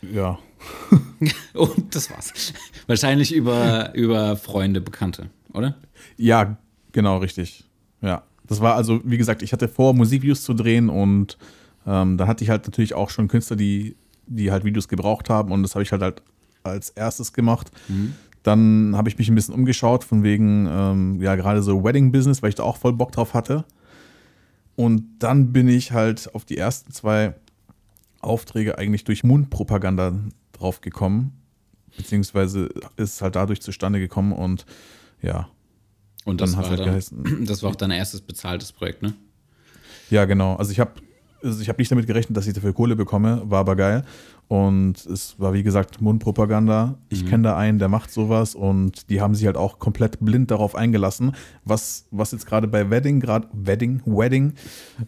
[0.03, 0.39] ja,
[1.55, 2.53] Und das war's.
[2.87, 5.77] Wahrscheinlich über, über Freunde, Bekannte, oder?
[6.17, 6.57] Ja,
[6.93, 7.65] genau, richtig.
[8.01, 8.23] Ja.
[8.47, 11.37] Das war also, wie gesagt, ich hatte vor, Musikvideos zu drehen und
[11.85, 15.51] ähm, da hatte ich halt natürlich auch schon Künstler, die, die halt Videos gebraucht haben
[15.51, 16.23] und das habe ich halt, halt
[16.63, 17.73] als erstes gemacht.
[18.47, 22.51] Dann habe ich mich ein bisschen umgeschaut, von wegen, ähm, ja, gerade so Wedding-Business, weil
[22.51, 23.65] ich da auch voll Bock drauf hatte.
[24.77, 27.35] Und dann bin ich halt auf die ersten zwei
[28.21, 30.13] Aufträge eigentlich durch Mundpropaganda
[30.53, 31.33] drauf gekommen,
[31.97, 34.65] beziehungsweise ist halt dadurch zustande gekommen und
[35.23, 35.49] ja,
[36.25, 37.45] Und Dann das, hat's war halt dann, geheißen.
[37.47, 39.15] das war auch dein erstes bezahltes Projekt, ne?
[40.11, 40.55] Ja, genau.
[40.55, 40.93] Also ich habe
[41.43, 44.05] also ich hab nicht damit gerechnet, dass ich dafür Kohle bekomme, war aber geil.
[44.49, 46.99] Und es war wie gesagt Mundpropaganda.
[47.09, 50.53] Ich kenne da einen, der macht sowas und die haben sich halt auch komplett blind
[50.53, 51.33] darauf eingelassen,
[51.65, 54.53] was, was jetzt gerade bei Wedding, gerade Wedding, Wedding,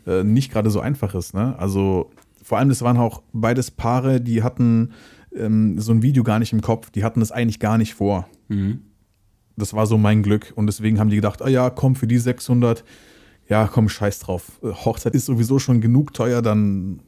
[0.07, 1.35] äh, nicht gerade so einfach ist.
[1.35, 1.57] Ne?
[1.59, 2.11] Also
[2.43, 4.91] vor allem, das waren auch beides Paare, die hatten
[5.37, 8.27] ähm, so ein Video gar nicht im Kopf, die hatten das eigentlich gar nicht vor.
[9.57, 12.19] Das war so mein Glück und deswegen haben die gedacht, ah ja, komm, für die
[12.19, 12.85] 600,
[13.49, 14.61] ja, komm, scheiß drauf.
[14.63, 17.01] Äh, Hochzeit ist sowieso schon genug teuer, dann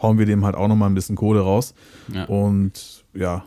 [0.00, 1.74] hauen wir dem halt auch nochmal ein bisschen Kohle raus.
[2.12, 2.24] Ja.
[2.24, 3.44] Und ja,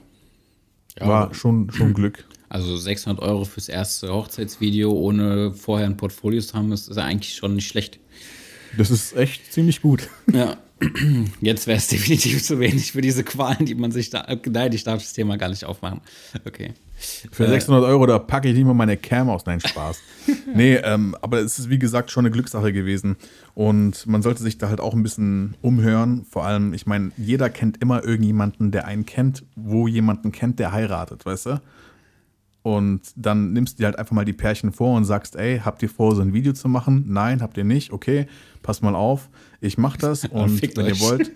[0.99, 2.25] Ja, war schon, schon Glück.
[2.47, 7.03] Also 600 Euro fürs erste Hochzeitsvideo, ohne vorher ein Portfolio zu haben, ist, ist ja
[7.03, 7.99] eigentlich schon nicht schlecht.
[8.77, 10.09] Das ist echt ziemlich gut.
[10.31, 10.57] Ja.
[11.41, 14.27] Jetzt wäre es definitiv zu wenig für diese Qualen, die man sich da.
[14.45, 16.01] Nein, ich darf das Thema gar nicht aufmachen.
[16.45, 16.73] Okay.
[17.31, 19.45] Für 600 Euro, da packe ich nicht mal meine Cam aus.
[19.45, 19.99] Nein, Spaß.
[20.53, 23.15] nee, ähm, aber es ist wie gesagt schon eine Glückssache gewesen.
[23.53, 26.25] Und man sollte sich da halt auch ein bisschen umhören.
[26.29, 30.71] Vor allem, ich meine, jeder kennt immer irgendjemanden, der einen kennt, wo jemanden kennt, der
[30.71, 31.61] heiratet, weißt du?
[32.65, 35.83] Und dann nimmst du dir halt einfach mal die Pärchen vor und sagst, ey, habt
[35.83, 37.05] ihr vor, so ein Video zu machen?
[37.07, 37.93] Nein, habt ihr nicht?
[37.93, 38.25] Okay,
[38.63, 39.29] passt mal auf,
[39.61, 41.31] ich mach das und wenn ihr wollt.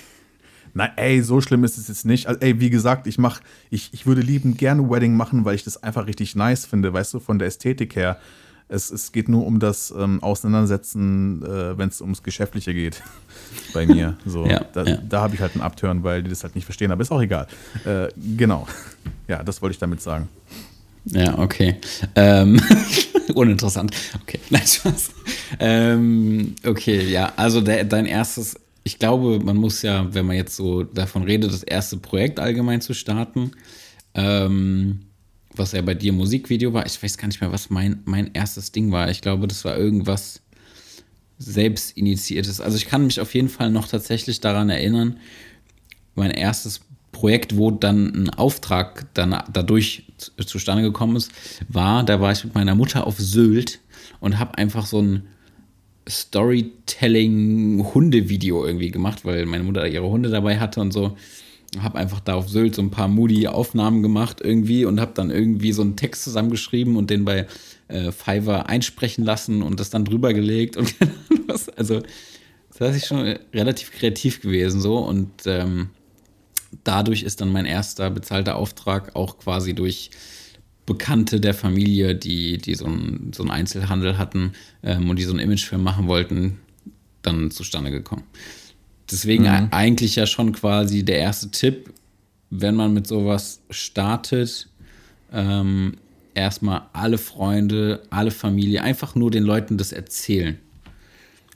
[0.74, 2.26] Nein, ey, so schlimm ist es jetzt nicht.
[2.26, 3.40] Also, ey, wie gesagt, ich mach,
[3.70, 7.14] ich, ich würde liebend gerne Wedding machen, weil ich das einfach richtig nice finde, weißt
[7.14, 8.18] du, von der Ästhetik her.
[8.68, 13.02] Es, es geht nur um das ähm, Auseinandersetzen, äh, wenn es ums Geschäftliche geht.
[13.72, 14.16] Bei mir.
[14.26, 14.96] So, Ja, da ja.
[14.98, 17.22] da habe ich halt einen Abturn, weil die das halt nicht verstehen, aber ist auch
[17.22, 17.46] egal.
[17.84, 18.66] Äh, genau.
[19.26, 20.26] Ja, das wollte ich damit sagen.
[21.04, 21.76] Ja, okay.
[22.14, 22.58] Ähm,
[23.34, 23.94] uninteressant.
[24.22, 25.10] Okay, nein, Spaß.
[25.60, 30.56] Ähm, okay, ja, also der, dein erstes, ich glaube, man muss ja, wenn man jetzt
[30.56, 33.50] so davon redet, das erste Projekt allgemein zu starten,
[34.14, 35.00] ähm,
[35.58, 38.72] was ja bei dir Musikvideo war, ich weiß gar nicht mehr, was mein, mein erstes
[38.72, 39.10] Ding war.
[39.10, 40.40] Ich glaube, das war irgendwas
[41.38, 42.60] selbst initiiertes.
[42.60, 45.18] Also ich kann mich auf jeden Fall noch tatsächlich daran erinnern,
[46.14, 46.80] mein erstes
[47.12, 51.30] Projekt, wo dann ein Auftrag dann dadurch zu- zustande gekommen ist,
[51.68, 53.80] war, da war ich mit meiner Mutter auf Sylt
[54.20, 55.22] und habe einfach so ein
[56.08, 61.16] Storytelling-Hunde-Video irgendwie gemacht, weil meine Mutter ihre Hunde dabei hatte und so.
[61.80, 65.72] Habe einfach da auf Sylt so ein paar Moody-Aufnahmen gemacht irgendwie und habe dann irgendwie
[65.72, 67.46] so einen Text zusammengeschrieben und den bei
[67.88, 71.68] äh, Fiverr einsprechen lassen und das dann drüber gelegt und keine Ahnung was.
[71.68, 72.02] Also
[72.78, 73.20] das ist schon
[73.52, 75.90] relativ kreativ gewesen so und ähm,
[76.84, 80.10] dadurch ist dann mein erster bezahlter Auftrag auch quasi durch
[80.86, 84.52] Bekannte der Familie, die, die so, einen, so einen Einzelhandel hatten
[84.82, 86.60] ähm, und die so einen Imagefilm machen wollten,
[87.20, 88.24] dann zustande gekommen.
[89.10, 91.92] Deswegen e- eigentlich ja schon quasi der erste Tipp,
[92.50, 94.68] wenn man mit sowas startet,
[95.32, 95.96] ähm,
[96.34, 100.58] erstmal alle Freunde, alle Familie, einfach nur den Leuten das erzählen.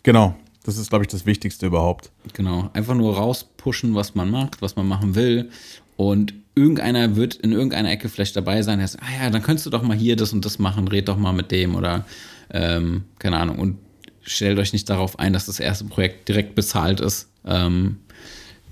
[0.03, 0.37] Genau.
[0.65, 2.11] Das ist, glaube ich, das Wichtigste überhaupt.
[2.35, 5.51] Genau, einfach nur rauspushen, was man macht, was man machen will.
[5.97, 9.67] Und irgendeiner wird in irgendeiner Ecke vielleicht dabei sein, der sagt, ah ja, dann könntest
[9.67, 12.05] du doch mal hier das und das machen, red doch mal mit dem oder
[12.51, 13.59] ähm, keine Ahnung.
[13.59, 13.79] Und
[14.23, 17.29] stellt euch nicht darauf ein, dass das erste Projekt direkt bezahlt ist.
[17.45, 17.99] Ähm,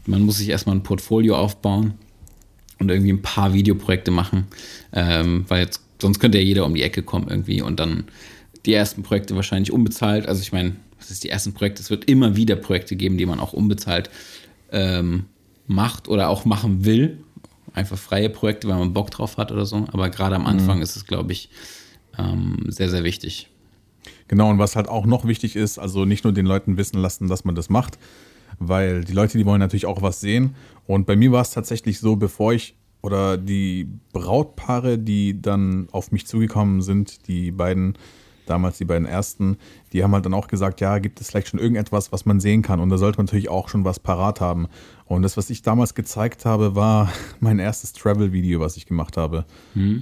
[0.06, 1.94] man muss sich erstmal ein Portfolio aufbauen
[2.78, 4.46] und irgendwie ein paar Videoprojekte machen,
[4.92, 8.04] ähm, weil jetzt, sonst könnte ja jeder um die Ecke kommen irgendwie und dann
[8.66, 10.26] die ersten Projekte wahrscheinlich unbezahlt.
[10.26, 11.82] Also ich meine, was ist die ersten Projekte?
[11.82, 14.10] Es wird immer wieder Projekte geben, die man auch unbezahlt
[14.70, 15.26] ähm,
[15.66, 17.18] macht oder auch machen will.
[17.72, 19.86] Einfach freie Projekte, weil man Bock drauf hat oder so.
[19.92, 21.50] Aber gerade am Anfang ist es, glaube ich,
[22.18, 23.48] ähm, sehr, sehr wichtig.
[24.28, 27.28] Genau, und was halt auch noch wichtig ist, also nicht nur den Leuten wissen lassen,
[27.28, 27.98] dass man das macht,
[28.60, 30.54] weil die Leute, die wollen natürlich auch was sehen.
[30.86, 36.12] Und bei mir war es tatsächlich so, bevor ich oder die Brautpaare, die dann auf
[36.12, 37.96] mich zugekommen sind, die beiden,
[38.44, 39.56] damals die beiden ersten,
[39.94, 42.60] die haben halt dann auch gesagt, ja, gibt es vielleicht schon irgendetwas, was man sehen
[42.60, 42.80] kann?
[42.80, 44.68] Und da sollte man natürlich auch schon was parat haben.
[45.06, 49.46] Und das, was ich damals gezeigt habe, war mein erstes Travel-Video, was ich gemacht habe.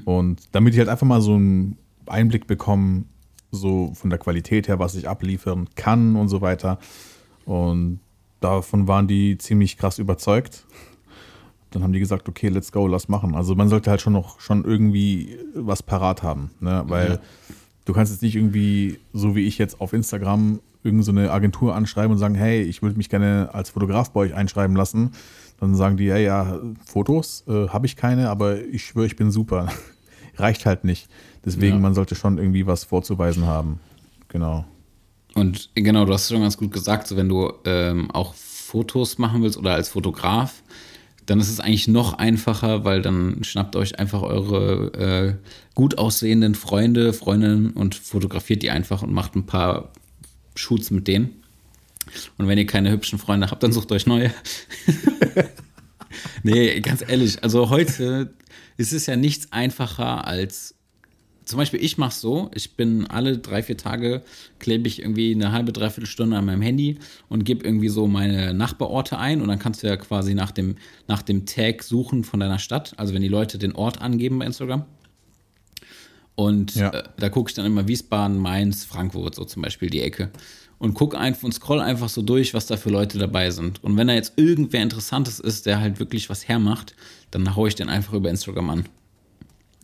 [0.05, 3.05] Und damit ich halt einfach mal so einen Einblick bekomme,
[3.53, 6.79] so von der Qualität her, was ich abliefern kann und so weiter.
[7.45, 8.01] Und
[8.41, 10.67] davon waren die ziemlich krass überzeugt.
[11.71, 13.35] Dann haben die gesagt, okay, let's go, lass machen.
[13.35, 16.85] Also man sollte halt schon noch schon irgendwie was parat haben, ne?
[16.87, 17.19] weil ja.
[17.85, 22.13] du kannst jetzt nicht irgendwie, so wie ich jetzt auf Instagram, irgendeine so Agentur anschreiben
[22.13, 25.13] und sagen, hey, ich würde mich gerne als Fotograf bei euch einschreiben lassen.
[25.61, 29.31] Dann sagen die, ja, ja, Fotos äh, habe ich keine, aber ich schwöre, ich bin
[29.31, 29.69] super.
[30.37, 31.09] Reicht halt nicht.
[31.45, 31.81] Deswegen, ja.
[31.81, 33.81] man sollte schon irgendwie was vorzuweisen haben.
[34.29, 34.65] Genau.
[35.35, 39.19] Und genau, du hast es schon ganz gut gesagt, so wenn du ähm, auch Fotos
[39.19, 40.63] machen willst oder als Fotograf,
[41.27, 45.35] dann ist es eigentlich noch einfacher, weil dann schnappt euch einfach eure äh,
[45.75, 49.93] gut aussehenden Freunde, Freundinnen und fotografiert die einfach und macht ein paar
[50.55, 51.43] Shoots mit denen.
[52.39, 54.33] Und wenn ihr keine hübschen Freunde habt, dann sucht euch neue.
[56.43, 58.33] nee, ganz ehrlich, also heute
[58.79, 60.75] ist es ja nichts einfacher als
[61.49, 64.23] zum Beispiel, ich mache so, ich bin alle drei, vier Tage,
[64.59, 66.99] klebe ich irgendwie eine halbe, dreiviertel Stunde an meinem Handy
[67.31, 70.77] und gebe irgendwie so meine Nachbarorte ein und dann kannst du ja quasi nach dem,
[71.07, 74.45] nach dem Tag suchen von deiner Stadt, also wenn die Leute den Ort angeben bei
[74.45, 74.85] Instagram.
[76.35, 76.91] Und ja.
[76.91, 80.31] äh, da gucke ich dann immer Wiesbaden, Mainz, Frankfurt, so zum Beispiel die Ecke.
[80.79, 83.83] Und guck einfach und scroll einfach so durch, was da für Leute dabei sind.
[83.83, 86.95] Und wenn da jetzt irgendwer Interessantes ist, der halt wirklich was hermacht,
[87.31, 88.85] dann haue ich den einfach über Instagram an.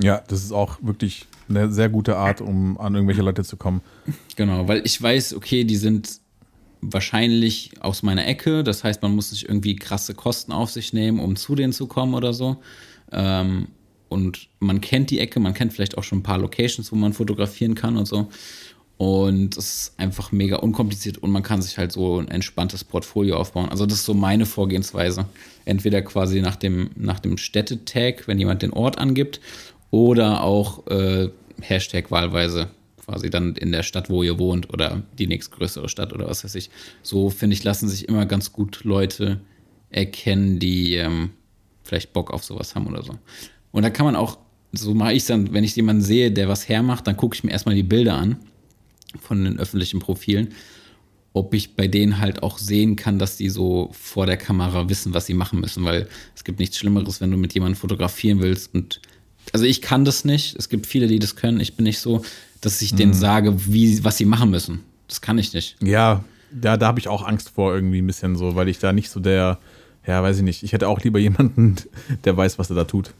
[0.00, 3.80] Ja, das ist auch wirklich eine sehr gute Art, um an irgendwelche Leute zu kommen.
[4.36, 6.20] Genau, weil ich weiß, okay, die sind
[6.80, 8.64] wahrscheinlich aus meiner Ecke.
[8.64, 11.86] Das heißt, man muss sich irgendwie krasse Kosten auf sich nehmen, um zu denen zu
[11.86, 12.56] kommen oder so.
[13.12, 13.68] Ähm,
[14.08, 17.12] und man kennt die Ecke, man kennt vielleicht auch schon ein paar Locations, wo man
[17.12, 18.28] fotografieren kann und so.
[18.96, 23.36] Und es ist einfach mega unkompliziert und man kann sich halt so ein entspanntes Portfolio
[23.36, 23.68] aufbauen.
[23.68, 25.26] Also das ist so meine Vorgehensweise.
[25.64, 29.40] Entweder quasi nach dem, nach dem Städtetag, wenn jemand den Ort angibt,
[29.94, 31.28] oder auch äh,
[31.60, 32.68] Hashtag wahlweise
[33.04, 36.56] quasi dann in der Stadt, wo ihr wohnt oder die nächstgrößere Stadt oder was weiß
[36.56, 36.68] ich.
[37.04, 39.38] So finde ich, lassen sich immer ganz gut Leute
[39.90, 41.30] erkennen, die ähm,
[41.84, 43.12] vielleicht Bock auf sowas haben oder so.
[43.70, 44.38] Und da kann man auch,
[44.72, 47.44] so mache ich es dann, wenn ich jemanden sehe, der was hermacht, dann gucke ich
[47.44, 48.38] mir erstmal die Bilder an
[49.20, 50.48] von den öffentlichen Profilen,
[51.34, 55.14] ob ich bei denen halt auch sehen kann, dass die so vor der Kamera wissen,
[55.14, 58.74] was sie machen müssen, weil es gibt nichts Schlimmeres, wenn du mit jemandem fotografieren willst
[58.74, 59.00] und
[59.52, 60.56] also ich kann das nicht.
[60.56, 61.60] Es gibt viele, die das können.
[61.60, 62.24] Ich bin nicht so,
[62.60, 62.96] dass ich mhm.
[62.96, 64.80] denen sage, wie, was sie machen müssen.
[65.08, 65.76] Das kann ich nicht.
[65.82, 68.92] Ja, da, da habe ich auch Angst vor irgendwie ein bisschen so, weil ich da
[68.92, 69.58] nicht so der,
[70.06, 70.62] ja, weiß ich nicht.
[70.62, 71.76] Ich hätte auch lieber jemanden,
[72.24, 73.12] der weiß, was er da tut.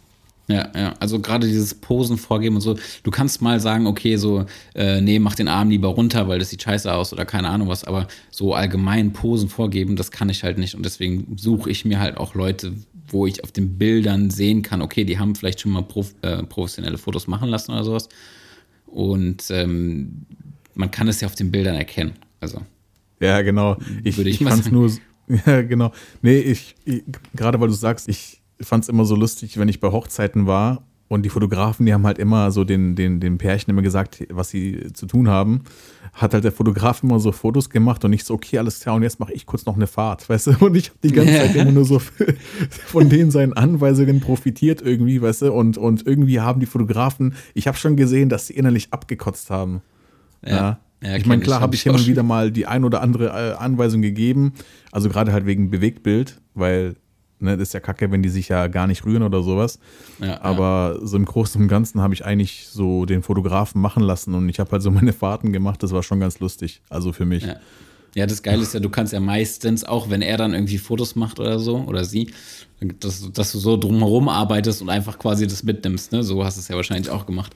[0.47, 2.77] Ja, ja, also gerade dieses Posen vorgeben und so.
[3.03, 6.51] Du kannst mal sagen, okay, so, äh, nee, mach den Arm lieber runter, weil das
[6.51, 10.45] sieht scheiße aus oder keine Ahnung was, aber so allgemein Posen vorgeben, das kann ich
[10.45, 12.75] halt nicht und deswegen suche ich mir halt auch Leute,
[13.09, 16.43] wo ich auf den Bildern sehen kann, okay, die haben vielleicht schon mal prof äh,
[16.43, 18.09] professionelle Fotos machen lassen oder sowas.
[18.87, 20.27] Und ähm,
[20.75, 22.15] man kann es ja auf den Bildern erkennen.
[22.41, 22.61] Also.
[23.21, 23.77] Ja, genau.
[24.03, 24.91] Ich, ich, ich fand es nur.
[25.47, 25.91] Ja, genau.
[26.21, 27.03] Nee, ich, ich
[27.35, 30.85] gerade weil du sagst, ich fand es immer so lustig, wenn ich bei Hochzeiten war
[31.15, 34.51] und die Fotografen, die haben halt immer so den, den, den Pärchen immer gesagt, was
[34.51, 35.63] sie zu tun haben
[36.15, 39.03] hat halt der Fotograf immer so Fotos gemacht und nicht so, okay, alles klar, und
[39.03, 40.65] jetzt mache ich kurz noch eine Fahrt, weißt du?
[40.65, 41.99] Und ich habe die ganze Zeit immer nur so
[42.87, 45.53] von denen seinen Anweisungen profitiert irgendwie, weißt du?
[45.53, 49.83] Und, und irgendwie haben die Fotografen, ich habe schon gesehen, dass sie innerlich abgekotzt haben.
[50.45, 50.51] Ja.
[50.51, 50.79] ja.
[51.03, 53.55] ja ich meine, klar habe ich hin und wieder mal die ein oder andere äh,
[53.55, 54.53] Anweisung gegeben,
[54.93, 56.95] also gerade halt wegen Bewegtbild, weil
[57.45, 59.79] Ne, das ist ja kacke, wenn die sich ja gar nicht rühren oder sowas.
[60.19, 61.07] Ja, Aber ja.
[61.07, 64.59] so im Großen und Ganzen habe ich eigentlich so den Fotografen machen lassen und ich
[64.59, 65.83] habe halt so meine Fahrten gemacht.
[65.83, 66.81] Das war schon ganz lustig.
[66.89, 67.45] Also für mich.
[67.45, 67.57] Ja.
[68.15, 68.27] ja.
[68.27, 71.39] das Geile ist ja, du kannst ja meistens, auch wenn er dann irgendwie Fotos macht
[71.39, 72.31] oder so, oder sie,
[72.81, 76.13] dass, dass du so drumherum arbeitest und einfach quasi das mitnimmst.
[76.13, 76.23] Ne?
[76.23, 77.55] So hast du es ja wahrscheinlich auch gemacht.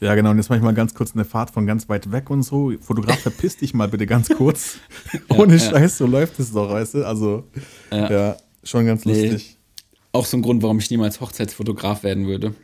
[0.00, 0.30] Ja, genau.
[0.32, 2.72] Und jetzt mache ich mal ganz kurz eine Fahrt von ganz weit weg und so.
[2.80, 4.78] Fotograf, verpiss dich mal bitte ganz kurz.
[5.28, 7.06] Ohne Scheiß, so läuft es doch, weißt du?
[7.06, 7.44] Also,
[7.92, 8.36] ja.
[8.64, 9.32] Schon ganz lustig.
[9.32, 9.96] Nee.
[10.12, 12.54] Auch so ein Grund, warum ich niemals Hochzeitsfotograf werden würde.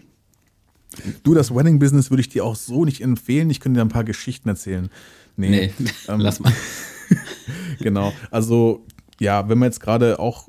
[1.22, 3.50] Du, das Wedding-Business würde ich dir auch so nicht empfehlen.
[3.50, 4.90] Ich könnte dir ein paar Geschichten erzählen.
[5.36, 5.72] Nee, nee
[6.08, 6.52] ähm, lass mal.
[7.80, 8.12] genau.
[8.30, 8.84] Also,
[9.20, 10.48] ja, wenn man jetzt gerade auch,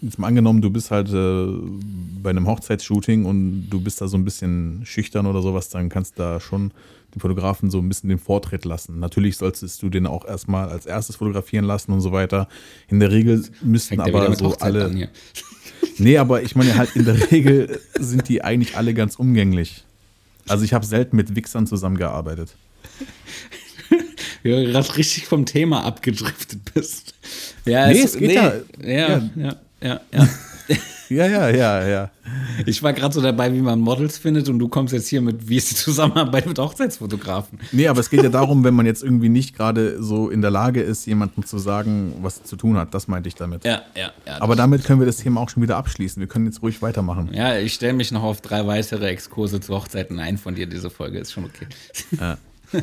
[0.00, 1.46] jetzt mal angenommen, du bist halt äh,
[2.22, 6.18] bei einem Hochzeitsshooting und du bist da so ein bisschen schüchtern oder sowas, dann kannst
[6.18, 6.72] du da schon
[7.14, 8.98] den Fotografen so ein bisschen den Vortritt lassen.
[9.00, 12.48] Natürlich solltest du den auch erstmal als erstes fotografieren lassen und so weiter.
[12.88, 15.08] In der Regel müssten aber so alle.
[15.98, 19.84] Nee, aber ich meine halt, in der Regel sind die eigentlich alle ganz umgänglich.
[20.48, 22.56] Also ich habe selten mit Wichsern zusammengearbeitet.
[24.44, 27.12] Du gerade richtig vom Thema abgedriftet bist.
[27.66, 28.52] Ja, nee, es, es geht nee, ja.
[28.80, 30.00] Ja, ja, ja, ja.
[31.08, 32.10] Ja, ja, ja, ja.
[32.66, 35.48] Ich war gerade so dabei, wie man Models findet und du kommst jetzt hier mit,
[35.48, 37.58] wie ist die Zusammenarbeit mit Hochzeitsfotografen?
[37.72, 40.50] Nee, aber es geht ja darum, wenn man jetzt irgendwie nicht gerade so in der
[40.50, 42.92] Lage ist, jemandem zu sagen, was zu tun hat.
[42.92, 43.64] Das meinte ich damit.
[43.64, 44.40] Ja, ja, ja.
[44.40, 46.20] Aber damit können wir das Thema auch schon wieder abschließen.
[46.20, 47.30] Wir können jetzt ruhig weitermachen.
[47.32, 50.66] Ja, ich stelle mich noch auf drei weitere Exkurse zu Hochzeiten ein von dir.
[50.66, 51.66] Diese Folge ist schon okay.
[52.20, 52.36] Ja.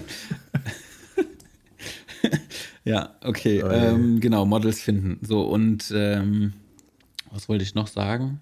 [2.88, 3.64] Ja, okay.
[3.64, 3.70] Oh.
[3.70, 5.18] Ähm, genau, Models finden.
[5.24, 6.54] So, und ähm,
[7.36, 8.40] was wollte ich noch sagen?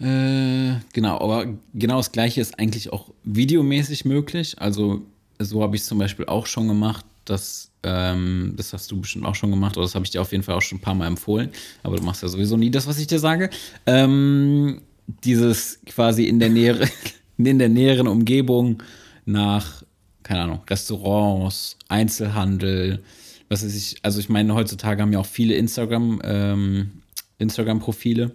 [0.00, 4.56] Äh, genau, aber genau das gleiche ist eigentlich auch videomäßig möglich.
[4.58, 5.02] Also,
[5.38, 7.04] so habe ich es zum Beispiel auch schon gemacht.
[7.24, 10.32] Das, ähm, das hast du bestimmt auch schon gemacht, oder das habe ich dir auf
[10.32, 11.50] jeden Fall auch schon ein paar Mal empfohlen.
[11.82, 13.50] Aber du machst ja sowieso nie das, was ich dir sage.
[13.86, 14.82] Ähm,
[15.24, 16.88] dieses quasi in der Nähe,
[17.38, 18.82] in der näheren Umgebung
[19.24, 19.82] nach
[20.28, 23.02] keine Ahnung, Restaurants, Einzelhandel,
[23.48, 26.90] was weiß ich, also ich meine, heutzutage haben ja auch viele Instagram, ähm,
[27.38, 28.32] Instagram-Profile,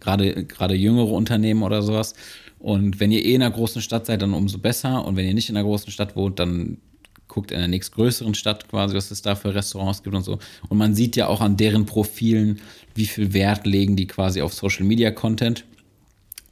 [0.00, 2.14] gerade, gerade jüngere Unternehmen oder sowas.
[2.58, 5.04] Und wenn ihr eh in einer großen Stadt seid, dann umso besser.
[5.04, 6.78] Und wenn ihr nicht in einer großen Stadt wohnt, dann
[7.26, 10.38] guckt in der nächstgrößeren Stadt quasi, was es da für Restaurants gibt und so.
[10.68, 12.60] Und man sieht ja auch an deren Profilen,
[12.94, 15.64] wie viel Wert legen die quasi auf Social Media Content.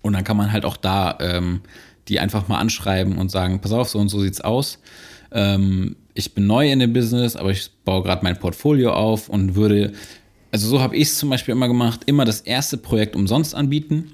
[0.03, 1.61] Und dann kann man halt auch da ähm,
[2.09, 4.79] die einfach mal anschreiben und sagen, pass auf, so und so sieht's aus.
[5.31, 9.55] Ähm, ich bin neu in dem Business, aber ich baue gerade mein Portfolio auf und
[9.55, 9.93] würde,
[10.51, 14.13] also so habe ich es zum Beispiel immer gemacht, immer das erste Projekt umsonst anbieten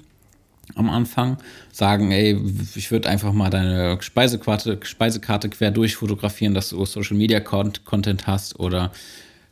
[0.73, 1.37] am Anfang,
[1.71, 2.37] sagen, ey,
[2.75, 8.59] ich würde einfach mal deine Speisekarte, Speisekarte quer durchfotografieren, dass du Social Media Content hast
[8.59, 8.91] oder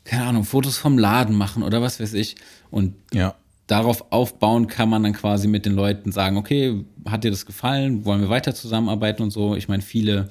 [0.06, 2.36] keine Ahnung, Fotos vom Laden machen oder was weiß ich.
[2.72, 3.36] Und Ja.
[3.68, 8.04] darauf aufbauen kann man dann quasi mit den Leuten sagen, okay, hat dir das gefallen?
[8.06, 9.56] Wollen wir weiter zusammenarbeiten und so?
[9.56, 10.30] Ich meine, viele,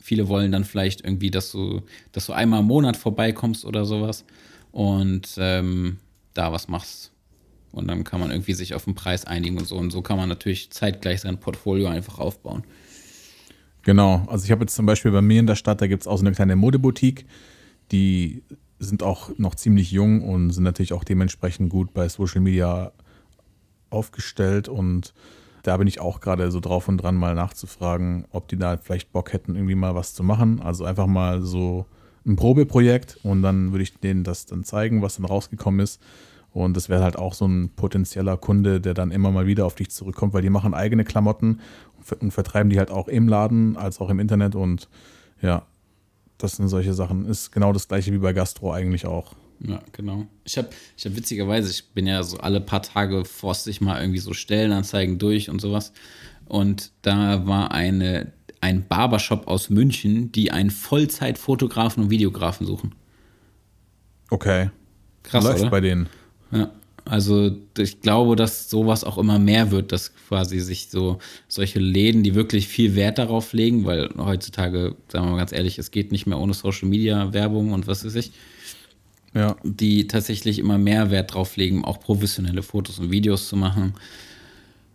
[0.00, 4.24] viele wollen dann vielleicht irgendwie, dass du, dass du einmal im Monat vorbeikommst oder sowas
[4.72, 5.98] und ähm,
[6.34, 7.12] da was machst.
[7.70, 9.76] Und dann kann man irgendwie sich auf den Preis einigen und so.
[9.76, 12.64] Und so kann man natürlich zeitgleich sein Portfolio einfach aufbauen.
[13.82, 16.06] Genau, also ich habe jetzt zum Beispiel bei mir in der Stadt, da gibt es
[16.06, 17.26] auch so eine kleine Modeboutique,
[17.90, 18.42] die
[18.78, 22.92] sind auch noch ziemlich jung und sind natürlich auch dementsprechend gut bei Social Media
[23.90, 25.14] aufgestellt und
[25.62, 29.12] da bin ich auch gerade so drauf und dran, mal nachzufragen, ob die da vielleicht
[29.12, 30.60] Bock hätten, irgendwie mal was zu machen.
[30.60, 31.86] Also einfach mal so
[32.26, 36.00] ein Probeprojekt und dann würde ich denen das dann zeigen, was dann rausgekommen ist.
[36.52, 39.74] Und das wäre halt auch so ein potenzieller Kunde, der dann immer mal wieder auf
[39.74, 41.60] dich zurückkommt, weil die machen eigene Klamotten
[42.20, 44.54] und vertreiben die halt auch im Laden als auch im Internet.
[44.54, 44.88] Und
[45.40, 45.64] ja,
[46.36, 47.24] das sind solche Sachen.
[47.24, 49.34] Ist genau das gleiche wie bei Gastro eigentlich auch.
[49.60, 50.26] Ja, genau.
[50.44, 54.00] Ich habe ich hab witzigerweise, ich bin ja so alle paar Tage forste ich mal
[54.00, 55.92] irgendwie so Stellenanzeigen durch und sowas.
[56.46, 58.32] Und da war eine,
[58.62, 62.94] ein Barbershop aus München, die einen Vollzeit-Fotografen und Videografen suchen.
[64.30, 64.70] Okay.
[65.24, 65.70] Krass, Läuft oder?
[65.70, 66.08] bei denen.
[66.52, 66.70] Ja,
[67.04, 72.22] also ich glaube, dass sowas auch immer mehr wird, dass quasi sich so solche Läden,
[72.22, 76.12] die wirklich viel Wert darauf legen, weil heutzutage, sagen wir mal ganz ehrlich, es geht
[76.12, 78.32] nicht mehr ohne Social Media Werbung und was weiß ich,
[79.34, 79.56] Ja.
[79.64, 83.94] die tatsächlich immer mehr Wert drauf legen, auch professionelle Fotos und Videos zu machen.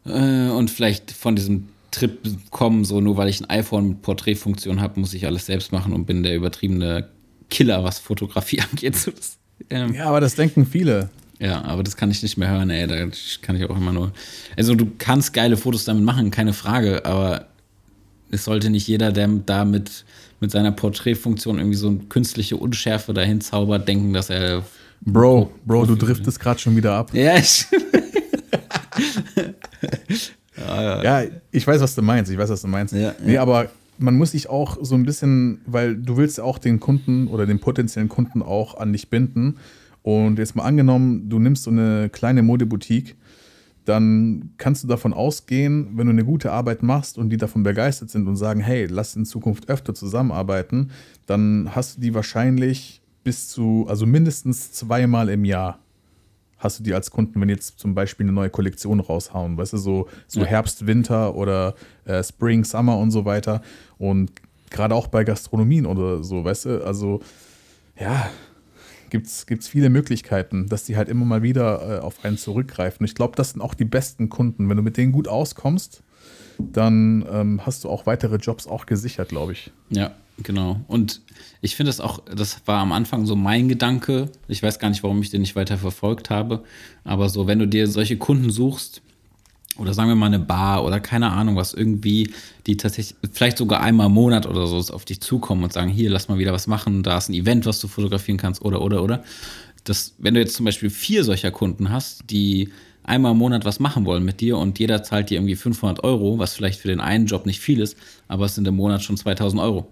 [0.06, 2.19] Äh, und vielleicht von diesem Trip
[2.52, 5.93] kommen, so nur weil ich ein iPhone mit Porträtfunktion habe, muss ich alles selbst machen
[5.93, 7.10] und bin der übertriebene
[7.50, 8.95] Killer, was Fotografie angeht.
[8.95, 9.38] So das,
[9.69, 11.10] ähm, Ja, aber das denken viele.
[11.39, 12.88] ja, aber das kann ich nicht mehr hören, ey.
[12.88, 12.95] Da
[13.41, 14.12] kann ich auch immer nur.
[14.58, 17.47] Also, du kannst geile Fotos damit machen, keine Frage, aber
[18.32, 20.04] es sollte nicht jeder, der da mit,
[20.41, 24.63] seiner Porträtfunktion irgendwie so eine künstliche Unschärfe dahin zaubert, denken, dass er.
[25.02, 27.12] Bro, Bro, du driftest gerade schon wieder ab.
[27.13, 27.65] Ja, ich,
[31.04, 32.32] Ja, ich weiß, was du meinst.
[32.32, 32.94] Ich weiß, was du meinst.
[32.94, 33.42] Ja, nee, ja.
[33.42, 37.28] aber man muss sich auch so ein bisschen, weil du willst ja auch den Kunden
[37.28, 39.58] oder den potenziellen Kunden auch an dich binden.
[40.04, 43.16] Und jetzt mal angenommen, du nimmst so eine kleine Modeboutique,
[43.86, 48.10] dann kannst du davon ausgehen, wenn du eine gute Arbeit machst und die davon begeistert
[48.10, 50.92] sind und sagen, hey, lass in Zukunft öfter zusammenarbeiten,
[51.26, 55.80] dann hast du die wahrscheinlich bis zu, also mindestens zweimal im Jahr
[56.58, 59.78] hast du die als Kunden, wenn jetzt zum Beispiel eine neue Kollektion raushauen, weißt du,
[59.78, 60.48] so, so Ja.
[60.48, 63.62] Herbst, Winter oder äh, Spring, Summer und so weiter.
[63.98, 64.32] Und
[64.70, 67.22] gerade auch bei Gastronomien oder so, weißt du, also
[68.00, 68.30] ja,
[69.10, 73.06] gibt es viele Möglichkeiten, dass die halt immer mal wieder äh, auf einen zurückgreifen.
[73.06, 74.70] Ich glaube, das sind auch die besten Kunden.
[74.70, 76.04] Wenn du mit denen gut auskommst,
[76.60, 79.72] dann ähm, hast du auch weitere Jobs auch gesichert, glaube ich.
[79.90, 80.12] Ja,
[80.44, 80.81] genau.
[80.88, 81.21] Und
[81.62, 84.31] ich finde das auch, das war am Anfang so mein Gedanke.
[84.48, 86.63] Ich weiß gar nicht, warum ich den nicht weiter verfolgt habe.
[87.04, 89.02] Aber so, wenn du dir solche Kunden suchst,
[89.77, 92.31] oder sagen wir mal eine Bar oder keine Ahnung was, irgendwie,
[92.65, 96.10] die tatsächlich, vielleicht sogar einmal im Monat oder so auf dich zukommen und sagen, hier,
[96.10, 99.04] lass mal wieder was machen, da ist ein Event, was du fotografieren kannst, oder, oder,
[99.04, 99.23] oder.
[99.83, 102.69] Das, wenn du jetzt zum Beispiel vier solcher Kunden hast, die
[103.04, 106.40] einmal im Monat was machen wollen mit dir und jeder zahlt dir irgendwie 500 Euro,
[106.40, 109.15] was vielleicht für den einen Job nicht viel ist, aber es sind im Monat schon
[109.15, 109.88] 2000 Euro.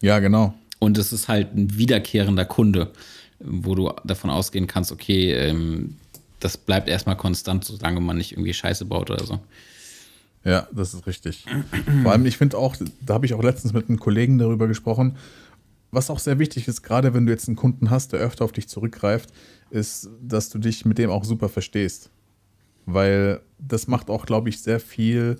[0.00, 0.54] Ja, genau.
[0.78, 2.92] Und es ist halt ein wiederkehrender Kunde,
[3.38, 5.96] wo du davon ausgehen kannst, okay, ähm,
[6.40, 9.40] das bleibt erstmal konstant, solange man nicht irgendwie Scheiße baut oder so.
[10.44, 11.44] Ja, das ist richtig.
[12.02, 15.16] Vor allem, ich finde auch, da habe ich auch letztens mit einem Kollegen darüber gesprochen,
[15.90, 18.52] was auch sehr wichtig ist, gerade wenn du jetzt einen Kunden hast, der öfter auf
[18.52, 19.30] dich zurückgreift,
[19.70, 22.10] ist, dass du dich mit dem auch super verstehst.
[22.84, 25.36] Weil das macht auch, glaube ich, sehr viel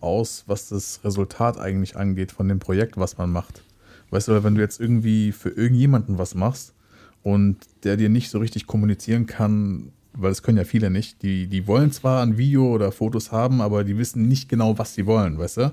[0.00, 3.62] aus, was das Resultat eigentlich angeht von dem Projekt, was man macht.
[4.10, 6.74] Weißt du, wenn du jetzt irgendwie für irgendjemanden was machst
[7.22, 11.46] und der dir nicht so richtig kommunizieren kann, weil das können ja viele nicht, die,
[11.46, 15.06] die wollen zwar ein Video oder Fotos haben, aber die wissen nicht genau, was sie
[15.06, 15.72] wollen, weißt du?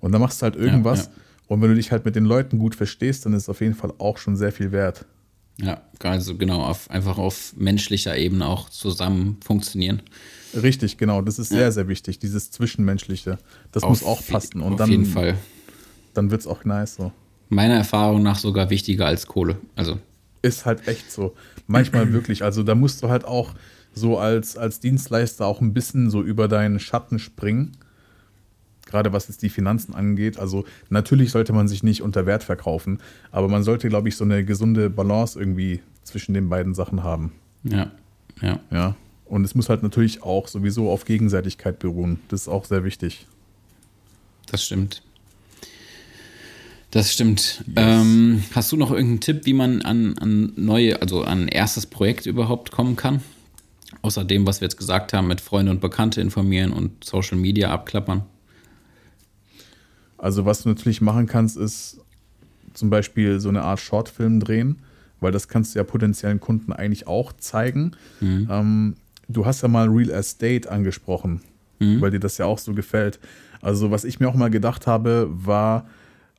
[0.00, 1.06] Und dann machst du halt irgendwas.
[1.06, 1.12] Ja, ja.
[1.48, 3.74] Und wenn du dich halt mit den Leuten gut verstehst, dann ist es auf jeden
[3.74, 5.06] Fall auch schon sehr viel wert.
[5.60, 10.02] Ja, also genau, auf, einfach auf menschlicher Ebene auch zusammen funktionieren.
[10.54, 11.20] Richtig, genau.
[11.20, 11.58] Das ist ja.
[11.58, 13.38] sehr, sehr wichtig, dieses Zwischenmenschliche.
[13.72, 14.60] Das auf muss auch passen.
[14.60, 15.36] Und auf dann, jeden Fall.
[16.14, 17.12] Dann wird es auch nice so.
[17.48, 19.58] Meiner Erfahrung nach sogar wichtiger als Kohle.
[19.76, 19.98] Also.
[20.42, 21.34] Ist halt echt so.
[21.66, 22.44] Manchmal wirklich.
[22.44, 23.54] Also da musst du halt auch
[23.94, 27.72] so als, als Dienstleister auch ein bisschen so über deinen Schatten springen.
[28.86, 30.38] Gerade was jetzt die Finanzen angeht.
[30.38, 34.24] Also natürlich sollte man sich nicht unter Wert verkaufen, aber man sollte, glaube ich, so
[34.24, 37.32] eine gesunde Balance irgendwie zwischen den beiden Sachen haben.
[37.64, 37.90] Ja,
[38.40, 38.60] ja.
[38.70, 38.96] Ja.
[39.26, 42.20] Und es muss halt natürlich auch sowieso auf Gegenseitigkeit beruhen.
[42.28, 43.26] Das ist auch sehr wichtig.
[44.50, 45.02] Das stimmt.
[46.90, 47.64] Das stimmt.
[47.66, 47.74] Yes.
[47.76, 51.86] Ähm, hast du noch irgendeinen Tipp, wie man an, an neue, also an ein erstes
[51.86, 53.20] Projekt überhaupt kommen kann?
[54.00, 57.70] Außer dem, was wir jetzt gesagt haben, mit Freunde und Bekannte informieren und Social Media
[57.70, 58.22] abklappern.
[60.16, 62.00] Also, was du natürlich machen kannst, ist
[62.74, 64.80] zum Beispiel so eine Art Shortfilm drehen,
[65.20, 67.92] weil das kannst du ja potenziellen Kunden eigentlich auch zeigen.
[68.20, 68.48] Mhm.
[68.50, 68.96] Ähm,
[69.28, 71.42] du hast ja mal Real Estate angesprochen,
[71.78, 72.00] mhm.
[72.00, 73.18] weil dir das ja auch so gefällt.
[73.60, 75.86] Also, was ich mir auch mal gedacht habe, war,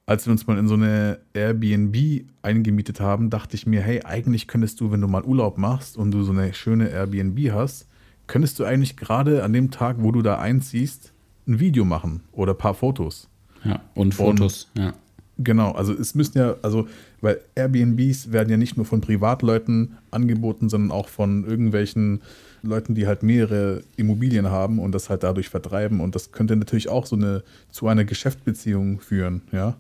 [0.09, 4.47] als wir uns mal in so eine Airbnb eingemietet haben, dachte ich mir, hey, eigentlich
[4.47, 7.85] könntest du, wenn du mal Urlaub machst und du so eine schöne Airbnb hast,
[8.25, 11.13] könntest du eigentlich gerade an dem Tag, wo du da einziehst,
[11.47, 13.29] ein Video machen oder ein paar Fotos.
[13.63, 14.93] Ja, und Fotos, und, ja.
[15.37, 16.87] Genau, also es müssen ja, also,
[17.21, 22.23] weil Airbnbs werden ja nicht nur von Privatleuten angeboten, sondern auch von irgendwelchen
[22.63, 25.99] Leuten, die halt mehrere Immobilien haben und das halt dadurch vertreiben.
[25.99, 29.77] Und das könnte natürlich auch so eine zu einer Geschäftsbeziehung führen, ja.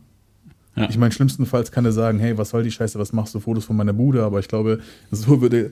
[0.75, 0.89] Ja.
[0.89, 3.65] Ich meine, schlimmstenfalls kann er sagen, hey, was soll die Scheiße, was machst du Fotos
[3.65, 4.23] von meiner Bude?
[4.23, 4.79] Aber ich glaube,
[5.11, 5.71] so würde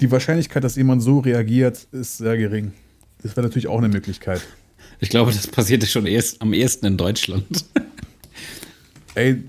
[0.00, 2.72] die Wahrscheinlichkeit, dass jemand so reagiert, ist sehr gering.
[3.22, 4.40] Das wäre natürlich auch eine Möglichkeit.
[5.00, 7.64] Ich glaube, das passierte schon erst am ehesten in Deutschland.
[9.14, 9.42] Ey,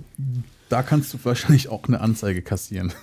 [0.69, 2.93] da kannst du wahrscheinlich auch eine Anzeige kassieren.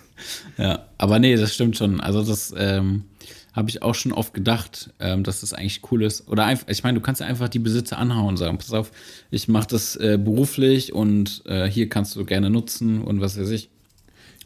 [0.58, 2.00] Ja, aber nee, das stimmt schon.
[2.00, 3.04] Also das ähm,
[3.52, 6.28] habe ich auch schon oft gedacht, ähm, dass das eigentlich cool ist.
[6.28, 8.90] Oder einfach, ich meine, du kannst ja einfach die Besitzer anhauen und sagen, pass auf,
[9.30, 13.50] ich mache das äh, beruflich und äh, hier kannst du gerne nutzen und was weiß
[13.50, 13.70] ich.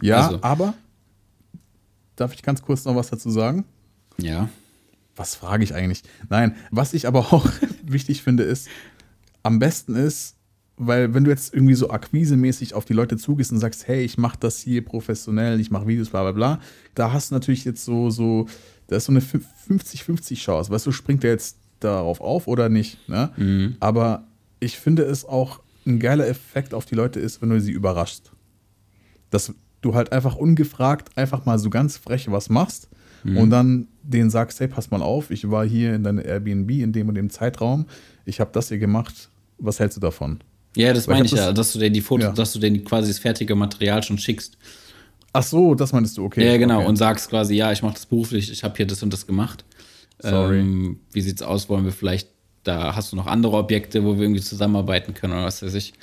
[0.02, 0.38] Ja, also.
[0.42, 0.74] aber
[2.16, 3.64] darf ich ganz kurz noch was dazu sagen?
[4.20, 4.48] Ja.
[5.16, 6.02] Was frage ich eigentlich?
[6.28, 7.48] Nein, was ich aber auch
[7.82, 8.68] wichtig finde, ist,
[9.42, 10.36] am besten ist,
[10.78, 14.16] weil wenn du jetzt irgendwie so akquisemäßig auf die Leute zugehst und sagst, hey, ich
[14.16, 16.60] mache das hier professionell, ich mache Videos, bla bla bla,
[16.94, 18.46] da hast du natürlich jetzt so, so
[18.86, 20.70] da ist so eine 50-50 Chance.
[20.70, 23.08] Weißt du, springt der jetzt darauf auf oder nicht?
[23.08, 23.30] Ne?
[23.36, 23.76] Mhm.
[23.80, 24.26] Aber
[24.60, 28.32] ich finde es auch ein geiler Effekt auf die Leute ist, wenn du sie überraschst.
[29.30, 32.88] Dass du halt einfach ungefragt einfach mal so ganz frech was machst
[33.24, 33.36] mhm.
[33.36, 36.92] und dann denen sagst, hey, pass mal auf, ich war hier in deiner Airbnb in
[36.92, 37.86] dem und dem Zeitraum,
[38.24, 40.40] ich habe das hier gemacht, was hältst du davon?
[40.78, 42.32] Ja, das meine ich, ich ja, dass du denen die Fotos, ja.
[42.32, 44.56] dass du denen quasi das fertige Material schon schickst.
[45.32, 46.46] Ach so, das meinst du, okay.
[46.46, 46.78] Ja, genau.
[46.78, 46.86] Okay.
[46.86, 49.64] Und sagst quasi, ja, ich mache das beruflich, ich habe hier das und das gemacht.
[50.20, 50.60] Sorry.
[50.60, 51.68] Ähm, wie sieht's aus?
[51.68, 52.28] Wollen wir vielleicht,
[52.62, 55.94] da hast du noch andere Objekte, wo wir irgendwie zusammenarbeiten können oder was weiß ich.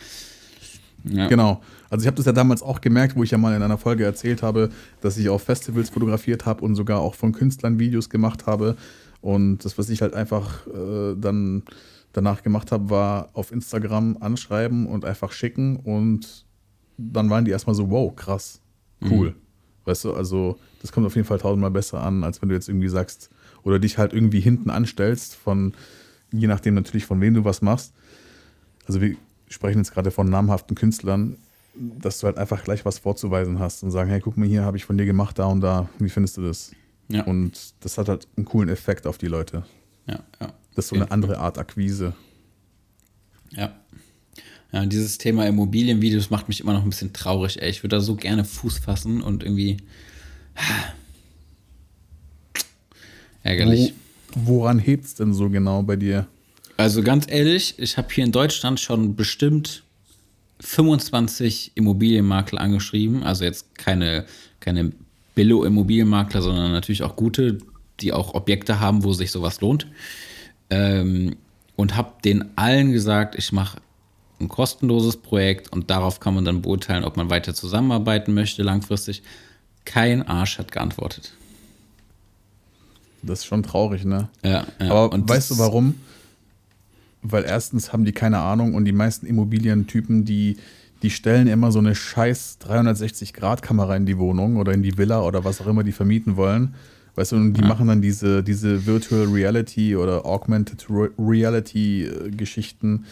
[1.06, 1.28] Ja.
[1.28, 1.62] Genau.
[1.90, 4.04] Also ich habe das ja damals auch gemerkt, wo ich ja mal in einer Folge
[4.04, 8.46] erzählt habe, dass ich auf Festivals fotografiert habe und sogar auch von Künstlern Videos gemacht
[8.46, 8.76] habe.
[9.22, 11.64] Und das, was ich halt einfach äh, dann
[12.16, 15.78] danach gemacht habe, war auf Instagram anschreiben und einfach schicken.
[15.78, 16.46] Und
[16.98, 18.62] dann waren die erstmal so, wow, krass
[19.10, 19.32] cool.
[19.32, 19.36] Mhm.
[19.86, 22.70] Weißt du, also das kommt auf jeden Fall tausendmal besser an, als wenn du jetzt
[22.70, 23.30] irgendwie sagst
[23.64, 25.74] oder dich halt irgendwie hinten anstellst, von
[26.32, 27.94] je nachdem natürlich von wem du was machst.
[28.88, 29.16] Also wir
[29.48, 31.38] sprechen jetzt gerade von namhaften Künstlern,
[31.76, 34.78] dass du halt einfach gleich was vorzuweisen hast und sagen, hey, guck mal hier, habe
[34.78, 36.72] ich von dir gemacht, da und da, wie findest du das?
[37.08, 37.24] Ja.
[37.24, 39.64] Und das hat halt einen coolen Effekt auf die Leute.
[40.08, 40.54] Ja, ja.
[40.76, 42.14] Das ist so eine andere Art Akquise.
[43.52, 43.74] Ja.
[44.72, 47.70] Ja, dieses Thema Immobilienvideos macht mich immer noch ein bisschen traurig, ey.
[47.70, 49.78] Ich würde da so gerne Fuß fassen und irgendwie.
[53.44, 53.94] Ärgerlich.
[54.36, 56.28] Woran hebt es denn so genau bei dir?
[56.78, 59.84] Also ganz ehrlich, ich habe hier in Deutschland schon bestimmt
[60.60, 63.24] 25 Immobilienmakler angeschrieben.
[63.24, 64.26] Also jetzt keine,
[64.60, 64.92] keine
[65.36, 67.60] Billo-Immobilienmakler, sondern natürlich auch gute,
[68.02, 69.88] die auch Objekte haben, wo sich sowas lohnt.
[70.70, 71.36] Ähm,
[71.76, 73.80] und habe den allen gesagt, ich mache
[74.40, 79.24] ein kostenloses Projekt und darauf kann man dann beurteilen, ob man weiter zusammenarbeiten möchte langfristig.
[79.86, 81.34] Kein Arsch hat geantwortet.
[83.22, 84.30] Das ist schon traurig, ne?
[84.44, 84.92] Ja, ja.
[84.92, 85.96] Aber Und weißt du warum?
[87.22, 90.58] Weil erstens haben die keine Ahnung und die meisten Immobilientypen, die,
[91.02, 95.44] die stellen immer so eine scheiß 360-Grad-Kamera in die Wohnung oder in die Villa oder
[95.44, 96.76] was auch immer die vermieten wollen.
[97.16, 103.06] Weißt du, und die machen dann diese, diese Virtual Reality oder Augmented Re- Reality-Geschichten.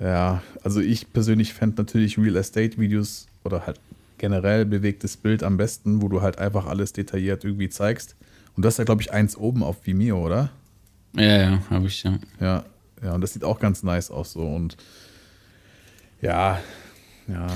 [0.00, 3.78] Ja, also ich persönlich fände natürlich Real Estate-Videos oder halt
[4.18, 8.16] generell bewegtes Bild am besten, wo du halt einfach alles detailliert irgendwie zeigst.
[8.56, 10.50] Und das ist ja, glaube ich, eins oben auf Vimeo, oder?
[11.14, 12.18] Ja, ja, habe ich ja.
[12.40, 12.64] Ja,
[13.02, 14.40] ja, und das sieht auch ganz nice aus so.
[14.46, 14.76] Und
[16.22, 16.60] ja,
[17.28, 17.46] ja.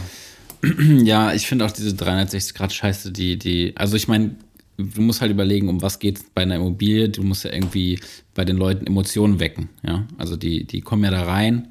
[1.05, 4.34] Ja, ich finde auch diese 360-Grad-Scheiße, die, die, also ich meine,
[4.79, 7.09] du musst halt überlegen, um was geht es bei einer Immobilie.
[7.09, 7.99] Du musst ja irgendwie
[8.35, 10.07] bei den Leuten Emotionen wecken, ja.
[10.16, 11.68] Also die, die kommen ja da rein.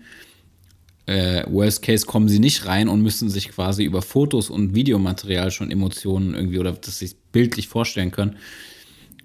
[1.06, 5.52] Äh, worst case kommen sie nicht rein und müssen sich quasi über Fotos und Videomaterial
[5.52, 8.36] schon Emotionen irgendwie oder dass sie sich bildlich vorstellen können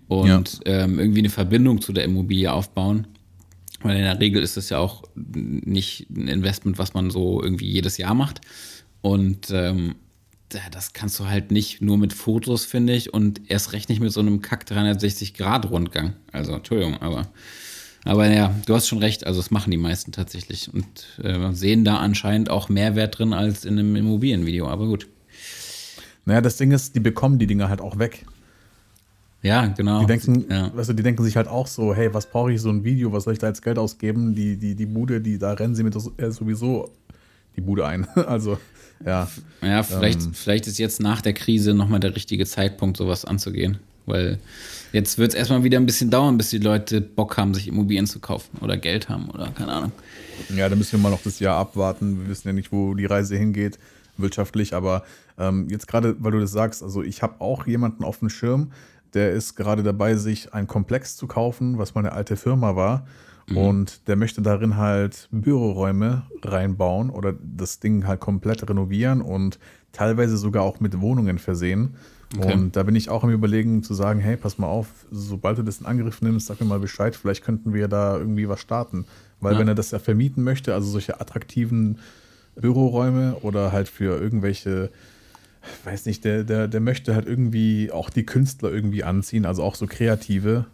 [0.06, 3.08] und ähm, irgendwie eine Verbindung zu der Immobilie aufbauen.
[3.80, 7.68] Weil in der Regel ist das ja auch nicht ein Investment, was man so irgendwie
[7.68, 8.40] jedes Jahr macht.
[9.00, 10.01] Und ähm, ja,
[10.70, 14.12] das kannst du halt nicht nur mit Fotos, finde ich, und erst recht nicht mit
[14.12, 16.14] so einem Kack 360-Grad-Rundgang.
[16.32, 17.28] Also, Entschuldigung, aber.
[18.04, 21.84] Aber ja, du hast schon recht, also das machen die meisten tatsächlich und äh, sehen
[21.84, 25.06] da anscheinend auch Mehrwert drin als in einem Immobilienvideo, aber gut.
[26.24, 28.24] Naja, das Ding ist, die bekommen die Dinger halt auch weg.
[29.42, 30.00] Ja, genau.
[30.00, 30.74] Die denken, ja.
[30.74, 33.12] weißt du, die denken sich halt auch so, hey, was brauche ich so ein Video,
[33.12, 34.34] was soll ich da jetzt Geld ausgeben?
[34.34, 36.90] Die, die, die Bude, die, da rennen sie mit äh, sowieso
[37.56, 38.06] die Bude ein.
[38.14, 38.58] Also,
[39.04, 39.28] ja.
[39.62, 40.34] Ja, vielleicht, Ähm.
[40.34, 43.78] vielleicht ist jetzt nach der Krise nochmal der richtige Zeitpunkt, sowas anzugehen.
[44.04, 44.40] Weil
[44.92, 48.06] jetzt wird es erstmal wieder ein bisschen dauern, bis die Leute Bock haben, sich Immobilien
[48.06, 49.92] zu kaufen oder Geld haben oder keine Ahnung.
[50.56, 52.22] Ja, da müssen wir mal noch das Jahr abwarten.
[52.22, 53.78] Wir wissen ja nicht, wo die Reise hingeht,
[54.16, 54.74] wirtschaftlich.
[54.74, 55.04] Aber
[55.38, 58.72] ähm, jetzt gerade, weil du das sagst, also ich habe auch jemanden auf dem Schirm,
[59.14, 63.06] der ist gerade dabei, sich ein Komplex zu kaufen, was meine alte Firma war.
[63.56, 69.58] Und der möchte darin halt Büroräume reinbauen oder das Ding halt komplett renovieren und
[69.92, 71.96] teilweise sogar auch mit Wohnungen versehen.
[72.36, 72.52] Okay.
[72.54, 75.62] Und da bin ich auch am Überlegen zu sagen, hey, pass mal auf, sobald du
[75.62, 79.04] das in Angriff nimmst, sag mir mal Bescheid, vielleicht könnten wir da irgendwie was starten.
[79.40, 79.58] Weil Ja.
[79.58, 81.98] wenn er das ja vermieten möchte, also solche attraktiven
[82.54, 84.90] Büroräume oder halt für irgendwelche,
[85.84, 89.74] weiß nicht, der, der, der möchte halt irgendwie auch die Künstler irgendwie anziehen, also auch
[89.74, 90.66] so kreative.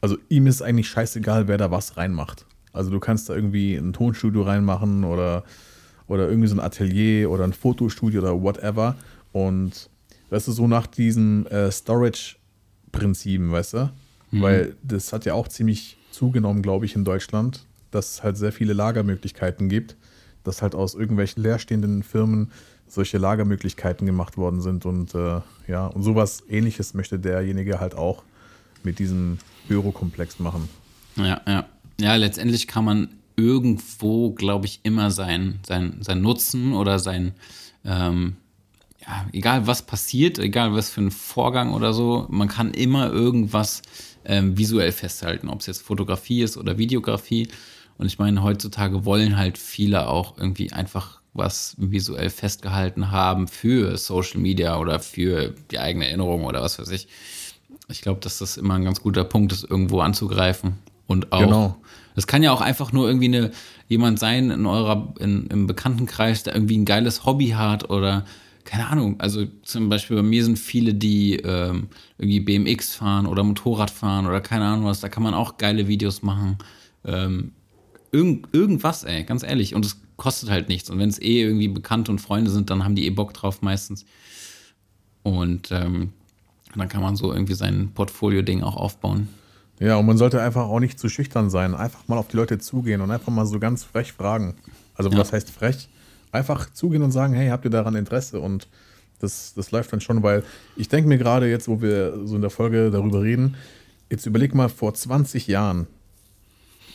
[0.00, 2.46] Also ihm ist eigentlich scheißegal, wer da was reinmacht.
[2.72, 5.44] Also du kannst da irgendwie ein Tonstudio reinmachen oder,
[6.06, 8.96] oder irgendwie so ein Atelier oder ein Fotostudio oder whatever.
[9.32, 9.88] Und
[10.30, 13.90] weißt du, so nach diesen äh, Storage-Prinzipien, weißt du?
[14.32, 18.52] Weil das hat ja auch ziemlich zugenommen, glaube ich, in Deutschland, dass es halt sehr
[18.52, 19.96] viele Lagermöglichkeiten gibt,
[20.44, 22.50] dass halt aus irgendwelchen leerstehenden Firmen
[22.88, 28.22] solche Lagermöglichkeiten gemacht worden sind und äh, ja, und sowas ähnliches möchte derjenige halt auch
[28.82, 29.38] mit diesem
[29.68, 30.68] Bürokomplex machen.
[31.16, 31.66] Ja, ja.
[31.98, 37.32] Ja, letztendlich kann man irgendwo, glaube ich, immer sein, sein, sein Nutzen oder sein,
[37.84, 38.36] ähm,
[39.00, 43.82] ja, egal was passiert, egal was für ein Vorgang oder so, man kann immer irgendwas
[44.24, 47.48] ähm, visuell festhalten, ob es jetzt Fotografie ist oder Videografie.
[47.98, 53.96] Und ich meine, heutzutage wollen halt viele auch irgendwie einfach was visuell festgehalten haben für
[53.96, 57.08] Social Media oder für die eigene Erinnerung oder was weiß ich.
[57.88, 60.74] Ich glaube, dass das immer ein ganz guter Punkt ist, irgendwo anzugreifen.
[61.06, 61.76] Und auch, Genau.
[62.14, 63.50] das kann ja auch einfach nur irgendwie eine,
[63.88, 68.24] jemand sein in eurer, in, im Bekanntenkreis, der irgendwie ein geiles Hobby hat oder
[68.64, 69.20] keine Ahnung.
[69.20, 71.88] Also zum Beispiel bei mir sind viele, die ähm,
[72.18, 74.98] irgendwie BMX fahren oder Motorrad fahren oder keine Ahnung was.
[75.00, 76.58] Da kann man auch geile Videos machen.
[77.04, 77.52] Ähm,
[78.10, 79.76] irgend, irgendwas, ey, ganz ehrlich.
[79.76, 80.90] Und es kostet halt nichts.
[80.90, 83.62] Und wenn es eh irgendwie Bekannte und Freunde sind, dann haben die eh Bock drauf
[83.62, 84.04] meistens.
[85.22, 86.12] Und ähm,
[86.78, 89.28] dann kann man so irgendwie sein Portfolio-Ding auch aufbauen.
[89.78, 91.74] Ja, und man sollte einfach auch nicht zu schüchtern sein.
[91.74, 94.54] Einfach mal auf die Leute zugehen und einfach mal so ganz frech fragen.
[94.94, 95.18] Also, Ja.
[95.18, 95.88] was heißt frech?
[96.32, 98.40] Einfach zugehen und sagen, hey, habt ihr daran Interesse?
[98.40, 98.68] Und
[99.20, 100.44] das, das läuft dann schon, weil
[100.76, 103.56] ich denke mir gerade jetzt, wo wir so in der Folge darüber reden,
[104.10, 105.86] jetzt überleg mal, vor 20 Jahren,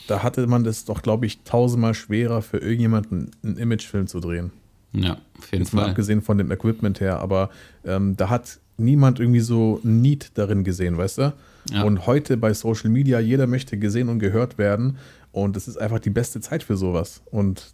[0.07, 4.51] da hatte man das doch, glaube ich, tausendmal schwerer für irgendjemanden einen Imagefilm zu drehen.
[4.93, 5.89] Ja, auf jeden Jetzt mal Fall.
[5.91, 7.49] abgesehen von dem Equipment her, aber
[7.85, 11.33] ähm, da hat niemand irgendwie so ein Need darin gesehen, weißt du?
[11.69, 11.83] Ja.
[11.83, 14.97] Und heute bei Social Media, jeder möchte gesehen und gehört werden.
[15.31, 17.21] Und es ist einfach die beste Zeit für sowas.
[17.31, 17.73] Und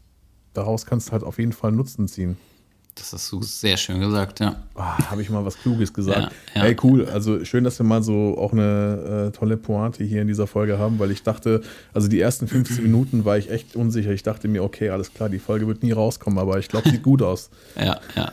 [0.54, 2.38] daraus kannst du halt auf jeden Fall Nutzen ziehen.
[2.98, 4.56] Das hast du sehr schön gesagt, ja.
[4.76, 6.32] Oh, Habe ich mal was Kluges gesagt.
[6.54, 6.62] Ja, ja.
[6.64, 7.06] Hey, cool.
[7.06, 10.80] Also schön, dass wir mal so auch eine äh, tolle Pointe hier in dieser Folge
[10.80, 11.62] haben, weil ich dachte,
[11.94, 14.12] also die ersten 15 Minuten war ich echt unsicher.
[14.12, 17.04] Ich dachte mir, okay, alles klar, die Folge wird nie rauskommen, aber ich glaube, sieht
[17.04, 17.50] gut aus.
[17.78, 18.32] ja, ja.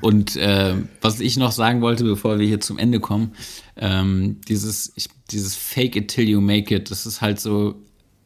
[0.00, 3.32] Und äh, was ich noch sagen wollte, bevor wir hier zum Ende kommen,
[3.76, 7.76] ähm, dieses, ich, dieses Fake it till you make it, das ist halt so,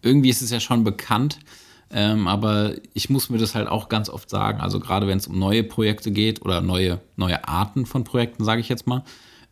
[0.03, 1.39] irgendwie ist es ja schon bekannt,
[1.91, 5.27] ähm, aber ich muss mir das halt auch ganz oft sagen, also gerade wenn es
[5.27, 9.05] um neue Projekte geht oder neue, neue Arten von Projekten, sage ich jetzt mal,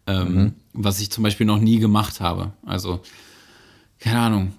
[0.07, 0.55] ähm, mhm.
[0.73, 2.53] was ich zum Beispiel noch nie gemacht habe.
[2.67, 3.01] Also,
[4.01, 4.53] keine Ahnung,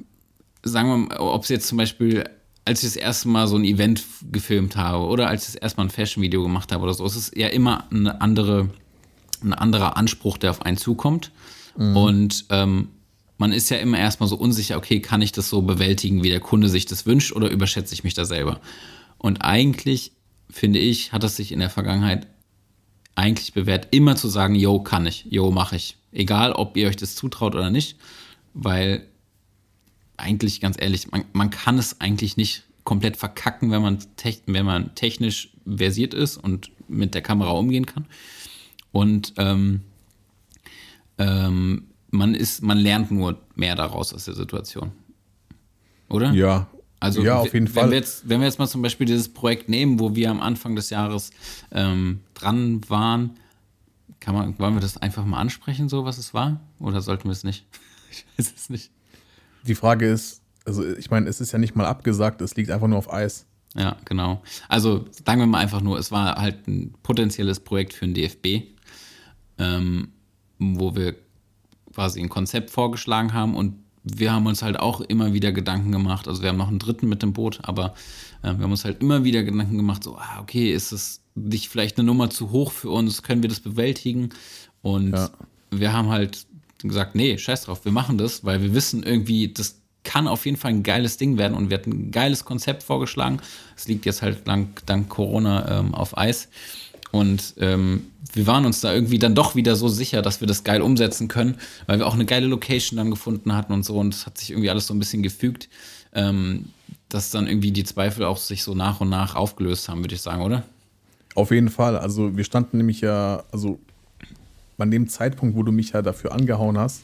[0.64, 2.24] sagen wir mal, ob es jetzt zum Beispiel,
[2.64, 5.78] als ich das erste Mal so ein Event gefilmt habe oder als ich das erste
[5.78, 8.70] Mal ein Fashion-Video gemacht habe oder so, es ist ja immer eine andere,
[9.44, 11.32] ein anderer Anspruch, der auf einen zukommt.
[11.78, 11.98] Mhm.
[11.98, 12.88] Und ähm,
[13.38, 16.40] man ist ja immer erstmal so unsicher, okay, kann ich das so bewältigen, wie der
[16.40, 18.62] Kunde sich das wünscht oder überschätze ich mich da selber?
[19.18, 20.12] Und eigentlich,
[20.50, 22.28] finde ich, hat es sich in der Vergangenheit
[23.16, 25.98] eigentlich bewährt, immer zu sagen, yo, kann ich, yo, mache ich.
[26.12, 27.98] Egal, ob ihr euch das zutraut oder nicht,
[28.54, 29.06] weil
[30.18, 33.98] eigentlich, ganz ehrlich, man, man kann es eigentlich nicht komplett verkacken, wenn man,
[34.46, 38.06] wenn man technisch versiert ist und mit der Kamera umgehen kann.
[38.92, 39.82] Und ähm,
[41.18, 44.92] ähm, man ist, man lernt nur mehr daraus aus der Situation.
[46.10, 46.32] Oder?
[46.32, 46.68] Ja.
[47.00, 47.92] Also ja, auf jeden wenn Fall.
[47.92, 50.76] Wir jetzt, wenn wir jetzt mal zum Beispiel dieses Projekt nehmen, wo wir am Anfang
[50.76, 51.32] des Jahres
[51.72, 53.32] ähm, dran waren,
[54.20, 56.60] kann man, wollen wir das einfach mal ansprechen, so was es war?
[56.80, 57.66] Oder sollten wir es nicht?
[58.12, 58.92] ich weiß es nicht.
[59.68, 62.88] Die Frage ist, also ich meine, es ist ja nicht mal abgesagt, es liegt einfach
[62.88, 63.46] nur auf Eis.
[63.76, 64.42] Ja, genau.
[64.70, 68.68] Also sagen wir mal einfach nur, es war halt ein potenzielles Projekt für den DFB,
[69.58, 70.14] ähm,
[70.58, 71.16] wo wir
[71.96, 76.28] quasi ein Konzept vorgeschlagen haben und wir haben uns halt auch immer wieder Gedanken gemacht.
[76.28, 77.96] Also wir haben noch einen dritten mit dem Boot, aber
[78.44, 81.70] äh, wir haben uns halt immer wieder Gedanken gemacht, so, ah, okay, ist es nicht
[81.70, 83.24] vielleicht eine Nummer zu hoch für uns?
[83.24, 84.30] Können wir das bewältigen?
[84.84, 85.30] Und ja.
[85.72, 86.46] wir haben halt
[86.84, 90.58] gesagt, nee, scheiß drauf, wir machen das, weil wir wissen irgendwie, das kann auf jeden
[90.58, 93.40] Fall ein geiles Ding werden und wir hatten ein geiles Konzept vorgeschlagen.
[93.76, 96.50] Es liegt jetzt halt dank, dank Corona ähm, auf Eis.
[97.16, 100.66] Und ähm, wir waren uns da irgendwie dann doch wieder so sicher, dass wir das
[100.66, 101.56] geil umsetzen können,
[101.88, 103.98] weil wir auch eine geile Location dann gefunden hatten und so.
[103.98, 105.70] Und es hat sich irgendwie alles so ein bisschen gefügt,
[106.12, 106.66] ähm,
[107.08, 110.22] dass dann irgendwie die Zweifel auch sich so nach und nach aufgelöst haben, würde ich
[110.22, 110.64] sagen, oder?
[111.36, 111.98] Auf jeden Fall.
[111.98, 113.80] Also wir standen nämlich ja, also
[114.78, 117.04] an dem Zeitpunkt, wo du mich ja dafür angehauen hast,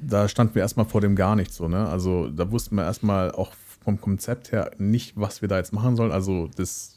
[0.00, 1.88] da standen wir erstmal vor dem gar nichts so, ne?
[1.88, 3.50] Also da wussten wir erstmal auch
[3.82, 6.12] vom Konzept her nicht, was wir da jetzt machen sollen.
[6.12, 6.95] Also das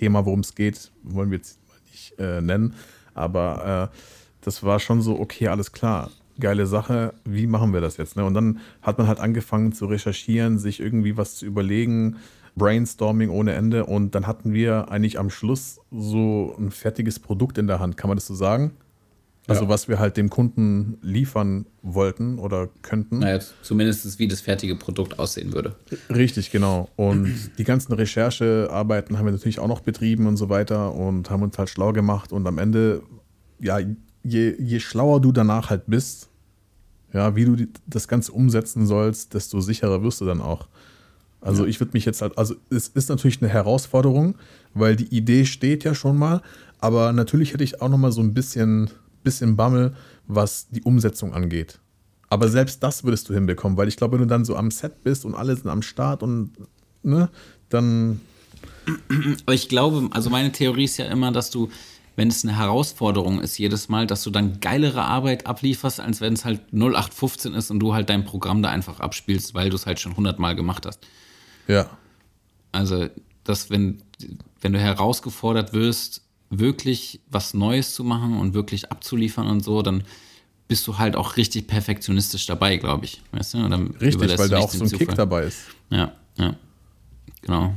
[0.00, 1.58] Thema, worum es geht, wollen wir jetzt
[1.90, 2.74] nicht äh, nennen.
[3.12, 3.96] Aber äh,
[4.40, 8.16] das war schon so, okay, alles klar, geile Sache, wie machen wir das jetzt?
[8.16, 8.24] Ne?
[8.24, 12.16] Und dann hat man halt angefangen zu recherchieren, sich irgendwie was zu überlegen,
[12.56, 13.84] Brainstorming ohne Ende.
[13.84, 18.08] Und dann hatten wir eigentlich am Schluss so ein fertiges Produkt in der Hand, kann
[18.08, 18.72] man das so sagen?
[19.46, 19.68] Also ja.
[19.68, 23.20] was wir halt dem Kunden liefern wollten oder könnten.
[23.20, 25.74] Naja, zumindest wie das fertige Produkt aussehen würde.
[26.08, 26.88] Richtig, genau.
[26.96, 31.42] Und die ganzen Recherchearbeiten haben wir natürlich auch noch betrieben und so weiter und haben
[31.42, 32.32] uns halt schlau gemacht.
[32.32, 33.02] Und am Ende,
[33.58, 33.80] ja,
[34.22, 36.28] je, je schlauer du danach halt bist,
[37.12, 40.68] ja, wie du das Ganze umsetzen sollst, desto sicherer wirst du dann auch.
[41.40, 41.70] Also ja.
[41.70, 44.36] ich würde mich jetzt halt, also es ist natürlich eine Herausforderung,
[44.74, 46.42] weil die Idee steht ja schon mal,
[46.78, 48.90] aber natürlich hätte ich auch noch mal so ein bisschen
[49.22, 49.94] bisschen Bammel,
[50.26, 51.80] was die Umsetzung angeht.
[52.28, 55.02] Aber selbst das würdest du hinbekommen, weil ich glaube, wenn du dann so am Set
[55.02, 56.52] bist und alle sind am Start und
[57.02, 57.28] ne,
[57.68, 58.20] dann.
[59.44, 61.70] Aber ich glaube, also meine Theorie ist ja immer, dass du,
[62.14, 66.34] wenn es eine Herausforderung ist jedes Mal, dass du dann geilere Arbeit ablieferst, als wenn
[66.34, 69.86] es halt 0815 ist und du halt dein Programm da einfach abspielst, weil du es
[69.86, 71.04] halt schon 100 Mal gemacht hast.
[71.66, 71.90] Ja.
[72.70, 73.08] Also,
[73.42, 74.02] dass wenn,
[74.60, 80.02] wenn du herausgefordert wirst, wirklich was Neues zu machen und wirklich abzuliefern und so, dann
[80.68, 83.22] bist du halt auch richtig perfektionistisch dabei, glaube ich.
[83.32, 83.58] Weißt du?
[84.00, 84.90] richtig, weil da auch so ein.
[84.90, 85.62] Kick dabei ist.
[85.90, 86.54] Ja, ja.
[87.42, 87.74] Genau.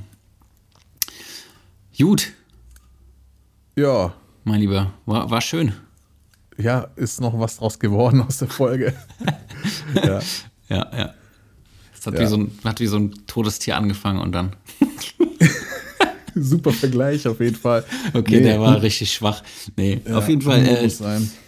[1.97, 2.33] Gut.
[3.75, 4.13] Ja.
[4.43, 5.73] Mein Lieber, war, war schön.
[6.57, 8.93] Ja, ist noch was draus geworden aus der Folge.
[9.95, 10.19] ja.
[10.69, 11.13] ja, ja.
[11.97, 12.19] Es hat, ja.
[12.19, 14.55] Wie so ein, hat wie so ein Todestier angefangen und dann.
[16.41, 17.83] Super Vergleich auf jeden Fall.
[18.13, 18.43] Okay, nee.
[18.43, 19.43] der war richtig schwach.
[19.75, 20.65] Nee, ja, auf jeden Fall.
[20.65, 20.89] Äh,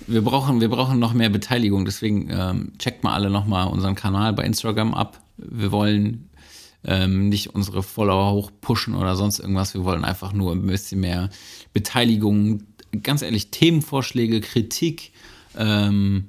[0.08, 1.86] wir, brauchen, wir brauchen noch mehr Beteiligung.
[1.86, 5.22] Deswegen ähm, checkt mal alle nochmal unseren Kanal bei Instagram ab.
[5.38, 6.30] Wir wollen
[6.84, 9.74] ähm, nicht unsere Follower hoch pushen oder sonst irgendwas.
[9.74, 11.30] Wir wollen einfach nur ein bisschen mehr
[11.74, 12.64] Beteiligung.
[13.04, 15.12] Ganz ehrlich, Themenvorschläge, Kritik.
[15.58, 16.26] Ähm,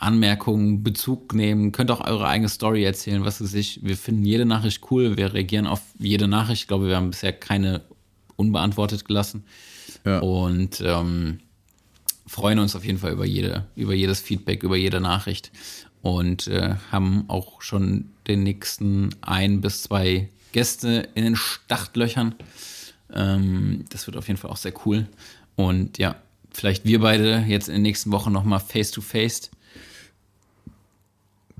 [0.00, 3.80] Anmerkungen, Bezug nehmen, könnt auch eure eigene Story erzählen, was es sich.
[3.82, 6.62] Wir finden jede Nachricht cool, wir reagieren auf jede Nachricht.
[6.62, 7.82] Ich glaube, wir haben bisher keine
[8.40, 9.44] unbeantwortet gelassen.
[10.04, 10.18] Ja.
[10.20, 11.40] Und ähm,
[12.26, 15.52] freuen uns auf jeden Fall über, jede, über jedes Feedback, über jede Nachricht.
[16.02, 22.34] Und äh, haben auch schon den nächsten ein bis zwei Gäste in den Startlöchern.
[23.12, 25.06] Ähm, das wird auf jeden Fall auch sehr cool.
[25.56, 26.16] Und ja,
[26.50, 29.50] vielleicht wir beide jetzt in den nächsten Wochen nochmal face to face.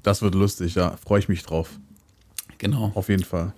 [0.03, 0.97] Das wird lustig, ja.
[0.97, 1.79] Freue ich mich drauf.
[2.57, 2.93] Genau.
[2.95, 3.53] Auf jeden Fall.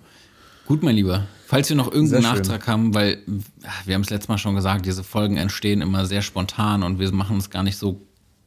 [0.65, 1.27] Gut, mein Lieber.
[1.45, 2.23] Falls wir noch irgendeinen.
[2.23, 3.19] Nachtrag haben, weil
[3.85, 7.11] wir haben es letztes Mal schon gesagt, diese Folgen entstehen immer sehr spontan und wir
[7.11, 8.01] machen uns gar nicht so,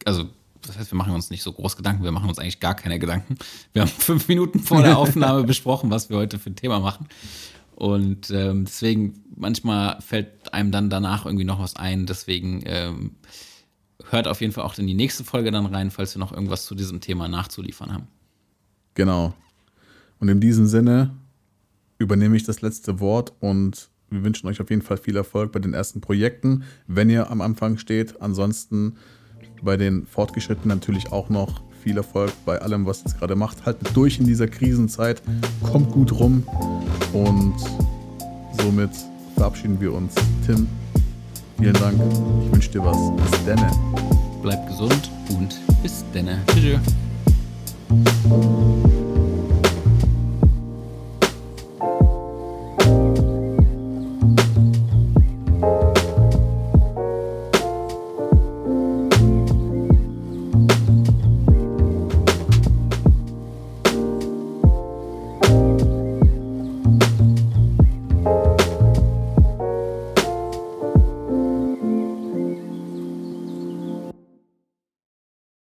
[0.05, 0.25] also
[0.63, 2.99] das heißt, wir machen uns nicht so groß Gedanken, wir machen uns eigentlich gar keine
[2.99, 3.37] Gedanken.
[3.73, 7.07] Wir haben fünf Minuten vor der Aufnahme besprochen, was wir heute für ein Thema machen.
[7.75, 12.07] Und ähm, deswegen, manchmal fällt einem dann danach irgendwie noch was ein.
[12.07, 13.17] Deswegen ähm,
[14.09, 16.65] hört auf jeden Fall auch in die nächste Folge dann rein, falls wir noch irgendwas
[16.65, 18.09] zu diesem Thema nachzuliefern haben.
[18.95, 19.35] Genau.
[20.19, 21.11] Und in diesem Sinne
[21.99, 25.59] übernehme ich das letzte Wort und wir wünschen euch auf jeden Fall viel Erfolg bei
[25.59, 28.21] den ersten Projekten, wenn ihr am Anfang steht.
[28.21, 28.97] Ansonsten
[29.63, 33.65] bei den Fortgeschrittenen natürlich auch noch viel Erfolg bei allem, was ihr gerade macht.
[33.67, 35.23] Haltet durch in dieser Krisenzeit,
[35.63, 36.43] kommt gut rum
[37.13, 37.55] und
[38.61, 38.91] somit
[39.37, 40.15] verabschieden wir uns.
[40.45, 40.67] Tim,
[41.59, 42.01] vielen Dank.
[42.45, 42.97] Ich wünsche dir was.
[43.31, 43.71] Bis denne.
[44.43, 46.41] Bleibt gesund und bis denne.
[46.49, 46.81] Tschüss.